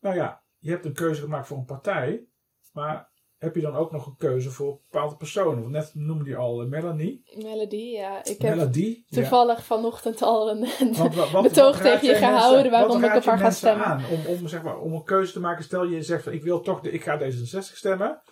nou 0.00 0.14
ja, 0.16 0.42
je 0.58 0.70
hebt 0.70 0.84
een 0.84 0.92
keuze 0.92 1.20
gemaakt 1.20 1.46
voor 1.46 1.58
een 1.58 1.64
partij. 1.64 2.26
Maar 2.72 3.09
heb 3.40 3.54
je 3.54 3.60
dan 3.60 3.76
ook 3.76 3.92
nog 3.92 4.06
een 4.06 4.16
keuze 4.16 4.50
voor 4.50 4.80
bepaalde 4.90 5.16
personen? 5.16 5.60
Want 5.60 5.70
net 5.72 5.90
noemde 5.94 6.30
je 6.30 6.36
al 6.36 6.60
eh, 6.62 6.68
Melanie. 6.68 7.22
Melody, 7.42 7.76
ja. 7.76 8.24
Ik 8.24 8.40
heb 8.42 8.54
Melody. 8.56 9.02
ja. 9.06 9.20
toevallig 9.20 9.64
vanochtend 9.64 10.22
al 10.22 10.50
een, 10.50 10.68
Want 10.96 11.14
wa- 11.14 11.30
wat- 11.30 11.42
betoog 11.42 11.72
wat 11.72 11.82
tegen 11.82 12.08
je 12.08 12.14
gehouden 12.14 12.70
mensen- 12.70 12.70
waarom 12.88 13.04
ik 13.04 13.14
op 13.16 13.24
haar 13.24 13.38
ga 13.38 13.50
stemmen. 13.50 13.86
aan 13.86 14.04
om, 14.10 14.26
om, 14.26 14.48
zeg 14.48 14.62
maar, 14.62 14.78
om 14.80 14.92
een 14.92 15.04
keuze 15.04 15.32
te 15.32 15.40
maken? 15.40 15.64
Stel 15.64 15.84
je 15.84 16.02
zegt 16.02 16.22
van 16.22 16.32
ik 16.32 16.42
wil 16.42 16.60
toch, 16.60 16.80
de, 16.80 16.90
ik 16.90 17.02
ga 17.02 17.18
D66 17.20 17.58
stemmen. 17.58 18.22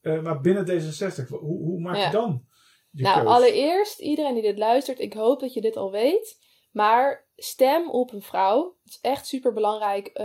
eh, 0.00 0.20
maar 0.22 0.40
binnen 0.40 0.66
D66, 0.66 1.28
hoe, 1.28 1.38
hoe 1.40 1.80
maak 1.80 1.96
Ja. 1.96 2.04
je 2.06 2.10
dan 2.12 2.44
je 2.90 3.02
nou, 3.02 3.14
keuze? 3.16 3.30
allereerst, 3.34 3.98
iedereen 4.00 4.34
die 4.34 4.42
dit 4.42 4.58
luistert, 4.58 4.98
ik 4.98 5.12
hoop 5.12 5.40
dat 5.40 5.52
je 5.54 5.60
dit 5.60 5.76
al 5.76 5.90
weet. 5.90 6.37
Maar 6.70 7.26
stem 7.36 7.90
op 7.90 8.12
een 8.12 8.22
vrouw. 8.22 8.76
Het 8.84 8.92
is 8.92 9.00
echt 9.00 9.26
super 9.26 9.52
belangrijk 9.52 10.20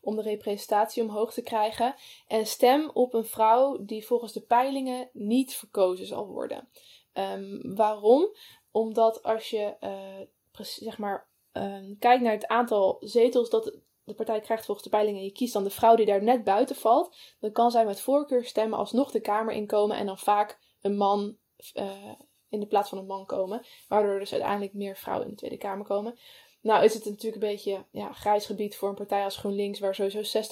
om 0.00 0.16
de 0.16 0.22
representatie 0.22 1.02
omhoog 1.02 1.32
te 1.32 1.42
krijgen. 1.42 1.94
En 2.26 2.46
stem 2.46 2.90
op 2.92 3.14
een 3.14 3.24
vrouw 3.24 3.84
die 3.84 4.06
volgens 4.06 4.32
de 4.32 4.40
peilingen 4.40 5.10
niet 5.12 5.54
verkozen 5.54 6.06
zal 6.06 6.26
worden. 6.26 6.68
Ehm, 7.12 7.74
waarom? 7.74 8.36
Omdat 8.70 9.22
als 9.22 9.50
je 9.50 9.76
eh, 9.80 10.20
zeg 10.60 10.98
maar, 10.98 11.28
ehm, 11.52 11.94
kijkt 11.98 12.22
naar 12.22 12.32
het 12.32 12.46
aantal 12.46 12.96
zetels 13.00 13.50
dat 13.50 13.78
de 14.04 14.14
partij 14.14 14.40
krijgt 14.40 14.64
volgens 14.64 14.86
de 14.86 14.92
peilingen 14.92 15.20
en 15.20 15.26
je 15.26 15.32
kiest 15.32 15.52
dan 15.52 15.64
de 15.64 15.70
vrouw 15.70 15.94
die 15.96 16.06
daar 16.06 16.22
net 16.22 16.44
buiten 16.44 16.76
valt, 16.76 17.16
dan 17.40 17.52
kan 17.52 17.70
zij 17.70 17.84
met 17.84 18.00
voorkeur 18.00 18.44
stemmen 18.44 18.78
alsnog 18.78 19.10
de 19.10 19.20
Kamer 19.20 19.54
inkomen 19.54 19.96
en 19.96 20.06
dan 20.06 20.18
vaak 20.18 20.58
een 20.80 20.96
man 20.96 21.36
eh, 21.72 22.12
in 22.54 22.60
de 22.60 22.66
plaats 22.66 22.88
van 22.88 22.98
een 22.98 23.06
man 23.06 23.26
komen. 23.26 23.66
Waardoor 23.88 24.12
er 24.12 24.18
dus 24.18 24.32
uiteindelijk 24.32 24.72
meer 24.72 24.96
vrouwen 24.96 25.26
in 25.26 25.32
de 25.32 25.38
Tweede 25.38 25.56
Kamer 25.56 25.86
komen. 25.86 26.18
Nou 26.60 26.84
is 26.84 26.94
het 26.94 27.04
natuurlijk 27.04 27.42
een 27.42 27.48
beetje 27.48 27.84
ja, 27.90 28.12
grijs 28.12 28.46
gebied 28.46 28.76
voor 28.76 28.88
een 28.88 28.94
partij 28.94 29.24
als 29.24 29.36
GroenLinks, 29.36 29.78
waar 29.78 29.94
sowieso 29.94 30.42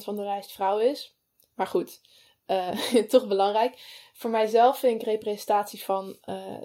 60% 0.00 0.02
van 0.02 0.16
de 0.16 0.22
lijst 0.22 0.52
vrouw 0.52 0.78
is. 0.78 1.16
Maar 1.54 1.66
goed, 1.66 2.00
eh, 2.46 2.78
toch 3.14 3.28
belangrijk. 3.28 3.74
Voor 4.12 4.30
mijzelf 4.30 4.78
vind 4.78 5.00
ik 5.00 5.06
representatie 5.06 5.84
van 5.84 6.18
eh, 6.20 6.62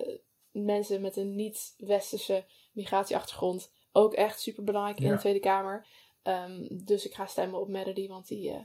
mensen 0.52 1.02
met 1.02 1.18
een 1.18 1.36
niet-westerse 1.36 2.46
migratieachtergrond 2.72 3.72
ook 3.92 4.14
echt 4.14 4.42
super 4.42 4.64
belangrijk 4.64 5.00
in 5.00 5.12
de 5.12 5.18
Tweede 5.18 5.40
Kamer. 5.40 5.88
Ehm, 6.22 6.68
dus 6.70 7.06
ik 7.06 7.14
ga 7.14 7.26
stemmen 7.26 7.60
op 7.60 7.68
Melody, 7.68 8.08
want 8.08 8.28
die 8.28 8.52
eh, 8.52 8.60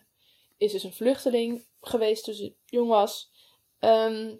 is 0.56 0.72
dus 0.72 0.84
een 0.84 0.92
vluchteling 0.92 1.64
geweest 1.80 2.24
toen 2.24 2.34
ze 2.34 2.54
jong 2.64 2.88
was. 2.88 3.30
Ehm, 3.78 4.36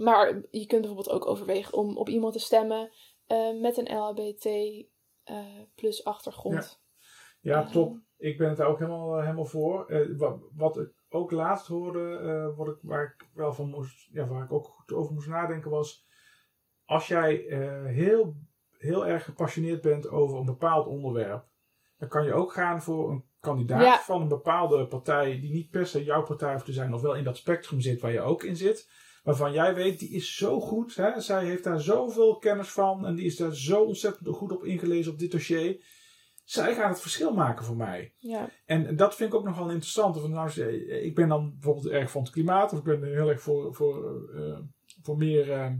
maar 0.00 0.42
je 0.50 0.66
kunt 0.66 0.80
bijvoorbeeld 0.80 1.10
ook 1.10 1.26
overwegen 1.26 1.78
om 1.78 1.96
op 1.96 2.08
iemand 2.08 2.32
te 2.32 2.38
stemmen 2.38 2.90
eh, 3.26 3.60
met 3.60 3.76
een 3.76 3.96
LHBT 3.96 4.44
eh, 4.44 5.36
plus 5.74 6.04
achtergrond. 6.04 6.82
Ja, 7.40 7.62
Ehm, 7.62 7.72
top. 7.72 7.98
Ik 8.16 8.38
ben 8.38 8.48
het 8.48 8.56
daar 8.56 8.66
ook 8.66 8.78
helemaal, 8.78 9.16
eh, 9.16 9.22
helemaal 9.22 9.44
voor. 9.44 10.06
Wat, 10.16 10.40
wat 10.56 10.78
ik 10.78 10.92
ook 11.08 11.30
laatst 11.30 11.66
hoorde, 11.66 12.54
wat 12.56 12.68
ik, 12.68 12.78
waar 12.82 13.04
ik 13.04 13.28
wel 13.34 13.52
van 13.52 13.68
moest, 13.68 14.08
ja, 14.12 14.26
waar 14.26 14.44
ik 14.44 14.52
ook 14.52 14.66
goed 14.66 14.92
over 14.92 15.12
moest 15.12 15.28
nadenken, 15.28 15.70
was 15.70 16.06
als 16.84 17.06
jij 17.06 17.34
heel, 17.86 18.36
heel 18.78 19.06
erg 19.06 19.24
gepassioneerd 19.24 19.80
bent 19.80 20.08
over 20.08 20.38
een 20.38 20.44
bepaald 20.44 20.86
onderwerp, 20.86 21.44
dan 21.98 22.08
kan 22.08 22.24
je 22.24 22.32
ook 22.34 22.52
gaan 22.52 22.82
voor 22.82 23.10
een 23.10 23.24
kandidaat 23.40 23.82
Ja. 23.82 23.98
van 23.98 24.20
een 24.20 24.28
bepaalde 24.28 24.86
partij 24.86 25.40
die 25.40 25.52
niet 25.52 25.70
per 25.70 25.86
se 25.86 26.04
jouw 26.04 26.22
partij 26.22 26.52
hoeft 26.52 26.64
te 26.64 26.72
zijn, 26.72 26.94
of 26.94 27.00
wel 27.00 27.14
in 27.16 27.24
dat 27.24 27.36
spectrum 27.36 27.80
zit 27.80 28.00
waar 28.00 28.12
je 28.12 28.20
ook 28.20 28.42
in 28.42 28.56
zit. 28.56 28.90
Waarvan 29.22 29.52
jij 29.52 29.74
weet, 29.74 29.98
die 29.98 30.10
is 30.10 30.36
zo 30.36 30.60
goed. 30.60 30.94
Hè? 30.94 31.20
Zij 31.20 31.44
heeft 31.44 31.64
daar 31.64 31.80
zoveel 31.80 32.38
kennis 32.38 32.68
van. 32.68 33.06
En 33.06 33.14
die 33.14 33.26
is 33.26 33.36
daar 33.36 33.54
zo 33.54 33.82
ontzettend 33.82 34.28
goed 34.28 34.52
op 34.52 34.64
ingelezen 34.64 35.12
op 35.12 35.18
dit 35.18 35.30
dossier. 35.30 35.84
Zij 36.44 36.74
gaat 36.74 36.90
het 36.90 37.00
verschil 37.00 37.34
maken 37.34 37.64
voor 37.64 37.76
mij. 37.76 38.14
Ja. 38.18 38.50
En 38.64 38.96
dat 38.96 39.14
vind 39.14 39.32
ik 39.32 39.38
ook 39.38 39.44
nog 39.44 39.56
wel 39.56 39.70
interessant. 39.70 40.20
Van, 40.20 40.30
nou, 40.30 40.60
ik 41.02 41.14
ben 41.14 41.28
dan 41.28 41.50
bijvoorbeeld 41.52 41.86
erg 41.86 42.10
van 42.10 42.22
het 42.22 42.30
klimaat. 42.30 42.72
Of 42.72 42.78
ik 42.78 42.84
ben 42.84 43.04
heel 43.04 43.28
erg 43.28 43.40
voor, 43.40 43.74
voor, 43.74 44.28
eh, 44.34 44.58
voor 45.02 45.16
meer 45.16 45.52
eh, 45.52 45.72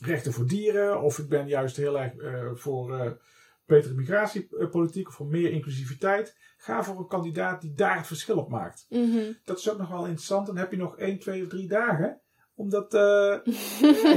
rechten 0.00 0.32
voor 0.32 0.46
dieren. 0.46 1.02
Of 1.02 1.18
ik 1.18 1.28
ben 1.28 1.48
juist 1.48 1.76
heel 1.76 2.00
erg 2.00 2.16
eh, 2.16 2.50
voor 2.54 3.18
betere 3.66 3.94
migratiepolitiek. 3.94 5.08
Of 5.08 5.14
voor 5.14 5.26
meer 5.26 5.50
inclusiviteit. 5.50 6.36
Ga 6.56 6.84
voor 6.84 6.98
een 6.98 7.06
kandidaat 7.06 7.60
die 7.60 7.74
daar 7.74 7.96
het 7.96 8.06
verschil 8.06 8.38
op 8.38 8.48
maakt. 8.48 8.86
Mhm. 8.88 9.32
Dat 9.44 9.58
is 9.58 9.70
ook 9.70 9.78
nog 9.78 9.88
wel 9.88 10.04
interessant. 10.04 10.46
Dan 10.46 10.56
heb 10.56 10.70
je 10.70 10.76
nog 10.76 10.98
1, 10.98 11.18
2 11.18 11.42
of 11.42 11.48
3 11.48 11.68
dagen 11.68 12.20
om 12.56 12.70
dat 12.70 12.94
eh, 12.94 13.36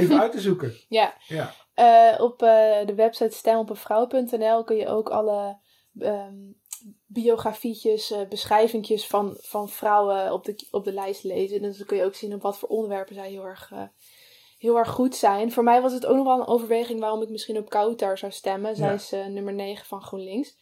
even 0.00 0.20
uit 0.20 0.32
te 0.32 0.40
zoeken. 0.40 0.72
ja. 0.88 1.14
Ja, 1.26 1.54
Eh, 1.74 2.20
op 2.20 2.42
eh, 2.42 2.86
de 2.86 2.94
website 2.94 3.36
stemopenvrouw.nl 3.36 4.64
kun 4.64 4.76
je 4.76 4.88
ook 4.88 5.10
alle 5.10 5.58
ehm, 5.98 6.34
biografietjes, 7.06 8.14
beschrijvingjes 8.28 9.06
van, 9.06 9.36
van 9.40 9.68
vrouwen 9.68 10.32
op 10.32 10.44
de, 10.44 10.66
op 10.70 10.84
de 10.84 10.92
lijst 10.92 11.24
lezen. 11.24 11.62
Dus 11.62 11.76
dan 11.76 11.86
kun 11.86 11.96
je 11.96 12.04
ook 12.04 12.14
zien 12.14 12.34
op 12.34 12.42
wat 12.42 12.58
voor 12.58 12.68
onderwerpen 12.68 13.14
zij 13.14 13.30
heel 13.30 13.44
erg, 13.44 13.72
heel 14.58 14.76
erg 14.78 14.88
goed 14.90 15.16
zijn. 15.16 15.52
Voor 15.52 15.62
mij 15.64 15.82
was 15.82 15.92
het 15.92 16.06
ook 16.06 16.16
nog 16.16 16.26
wel 16.26 16.40
een 16.40 16.46
overweging 16.46 17.00
waarom 17.00 17.22
ik 17.22 17.28
misschien 17.28 17.58
op 17.58 17.68
Kautar 17.68 18.18
zou 18.18 18.32
stemmen. 18.32 18.76
Zij 18.76 18.88
Ja. 18.88 18.94
is 18.94 19.10
nummer 19.10 19.52
9 19.52 19.86
van 19.86 20.02
GroenLinks. 20.02 20.56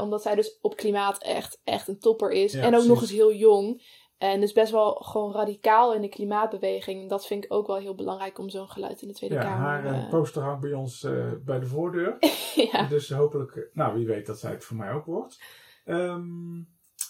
Omdat 0.00 0.22
zij 0.22 0.34
dus 0.34 0.58
op 0.60 0.76
klimaat 0.76 1.22
echt, 1.22 1.60
echt 1.64 1.88
een 1.88 1.98
topper 2.00 2.30
is. 2.30 2.52
Ja, 2.52 2.62
en 2.62 2.76
ook 2.76 2.84
nog 2.84 3.00
eens 3.00 3.10
heel 3.10 3.32
jong. 3.32 3.82
En 4.18 4.40
dus 4.40 4.52
best 4.52 4.72
wel 4.72 4.92
gewoon 4.92 5.32
radicaal 5.32 5.94
in 5.94 6.00
de 6.00 6.08
klimaatbeweging. 6.08 7.08
Dat 7.08 7.26
vind 7.26 7.44
ik 7.44 7.52
ook 7.52 7.66
wel 7.66 7.76
heel 7.76 7.94
belangrijk 7.94 8.38
om 8.38 8.48
zo'n 8.48 8.68
geluid 8.68 9.02
in 9.02 9.08
de 9.08 9.14
Tweede 9.14 9.34
ja 9.34 9.40
Kamer... 9.40 9.58
haar 9.58 9.84
eh, 9.84 10.02
eh, 10.02 10.10
poster 10.10 10.42
hangt 10.42 10.60
bij 10.60 10.72
ons 10.72 11.04
eh, 11.04 11.32
bij 11.44 11.58
de 11.58 11.66
voordeur. 11.66 12.16
ja. 12.72 12.82
Dus 12.82 13.10
hopelijk, 13.10 13.70
nou 13.72 13.94
wie 13.94 14.06
weet 14.06 14.26
dat 14.26 14.38
zij 14.38 14.50
het 14.50 14.64
voor 14.64 14.76
mij 14.76 14.92
ook 14.92 15.04
wordt. 15.04 15.42
Ehm 15.84 16.26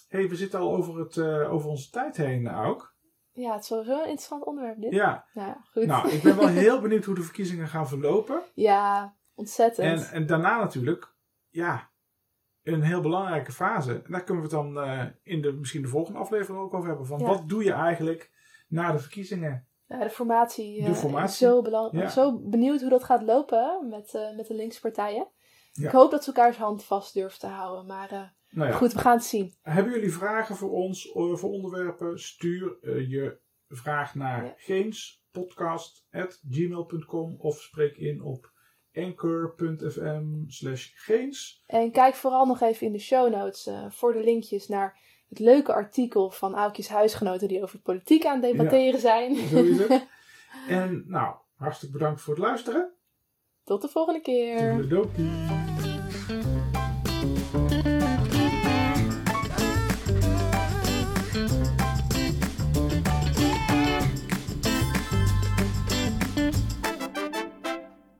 hey, 0.08 0.28
we 0.28 0.36
zitten 0.36 0.60
al 0.60 0.76
over, 0.76 0.98
het, 0.98 1.16
eh, 1.16 1.52
over 1.52 1.70
onze 1.70 1.90
tijd 1.90 2.16
heen 2.16 2.54
ook. 2.54 2.96
ja, 3.32 3.52
het 3.52 3.60
is 3.60 3.66
sowieso 3.66 3.92
een 3.92 3.98
interessant 3.98 4.44
onderwerp 4.44 4.80
dit. 4.80 4.92
Ja, 4.92 5.26
Nou, 5.32 5.48
ja, 5.48 5.64
goed. 5.72 5.86
nou 5.86 6.08
ik 6.08 6.22
ben 6.22 6.36
wel 6.36 6.48
heel 6.66 6.80
benieuwd 6.80 7.04
hoe 7.04 7.14
de 7.14 7.22
verkiezingen 7.22 7.68
gaan 7.68 7.88
verlopen. 7.88 8.42
Ja, 8.54 9.16
ontzettend. 9.34 9.86
En, 9.86 10.10
en 10.12 10.26
daarna 10.26 10.58
natuurlijk, 10.58 11.14
ja, 11.48 11.87
een 12.74 12.82
heel 12.82 13.00
belangrijke 13.00 13.52
fase. 13.52 13.92
En 13.92 14.02
daar 14.12 14.24
kunnen 14.24 14.48
we 14.48 14.56
het 14.56 14.64
dan 14.64 14.78
eh, 14.84 15.04
in 15.22 15.42
de, 15.42 15.52
misschien 15.52 15.82
de 15.82 15.88
volgende 15.88 16.18
aflevering 16.18 16.62
ook 16.62 16.74
over 16.74 16.88
hebben. 16.88 17.06
Van 17.06 17.18
Ja. 17.18 17.26
wat 17.26 17.48
doe 17.48 17.64
je 17.64 17.72
eigenlijk 17.72 18.30
na 18.68 18.92
de 18.92 18.98
verkiezingen? 18.98 19.66
Ja, 19.86 19.98
de 20.02 20.10
formatie, 20.10 20.80
De 20.82 20.88
eh, 20.88 20.94
formatie. 20.94 21.46
zo 21.46 21.62
belangrijk. 21.62 22.04
Ja. 22.04 22.10
Zo 22.10 22.38
benieuwd 22.38 22.80
hoe 22.80 22.90
dat 22.90 23.04
gaat 23.04 23.22
lopen 23.22 23.88
met, 23.88 24.14
eh, 24.14 24.36
met 24.36 24.46
de 24.46 24.54
linkse 24.54 24.80
partijen. 24.80 25.28
Ik 25.72 25.90
hoop 25.90 26.10
dat 26.10 26.24
ze 26.24 26.32
elkaars 26.32 26.56
hand 26.56 26.84
vast 26.84 27.14
durven 27.14 27.38
te 27.38 27.46
houden. 27.46 27.86
Maar 27.86 28.36
Nou 28.50 28.68
ja, 28.70 28.76
goed, 28.76 28.92
we 28.92 28.98
gaan 28.98 29.16
het 29.16 29.24
zien. 29.24 29.54
Hebben 29.62 29.92
jullie 29.92 30.12
vragen 30.12 30.56
voor 30.56 30.70
ons, 30.70 31.10
voor 31.12 31.50
onderwerpen? 31.50 32.18
Stuur 32.20 32.90
je 33.08 33.38
vraag 33.68 34.14
naar 34.14 34.44
Ja. 34.44 34.54
geenspodcast.gmail.com 34.56 37.34
of 37.38 37.60
spreek 37.60 37.96
in 37.96 38.22
op 38.22 38.52
anchor.fm 38.98 40.24
slash 40.46 40.90
geens. 40.94 41.62
En 41.66 41.90
kijk 41.90 42.14
vooral 42.14 42.46
nog 42.46 42.60
even 42.60 42.86
in 42.86 42.92
de 42.92 42.98
show 42.98 43.32
notes 43.32 43.66
eh, 43.66 43.84
voor 43.90 44.12
de 44.12 44.20
linkjes 44.20 44.68
naar 44.68 44.98
het 45.28 45.38
leuke 45.38 45.72
artikel 45.72 46.30
van 46.30 46.54
Aukjes 46.54 46.88
huisgenoten 46.88 47.48
die 47.48 47.62
over 47.62 47.78
politiek 47.78 48.24
aan 48.24 48.42
het 48.42 48.52
debatteren 48.52 49.00
zijn. 49.00 49.36
Zo 49.36 49.56
is 49.56 49.78
het. 49.78 50.06
en 50.68 51.04
nou, 51.06 51.34
hartstikke 51.56 51.98
bedankt 51.98 52.20
voor 52.20 52.34
het 52.34 52.42
luisteren. 52.42 52.92
Tot 53.64 53.82
de 53.82 53.88
volgende 53.88 54.20
keer. 54.20 54.58
Toedeledokie. 54.58 55.57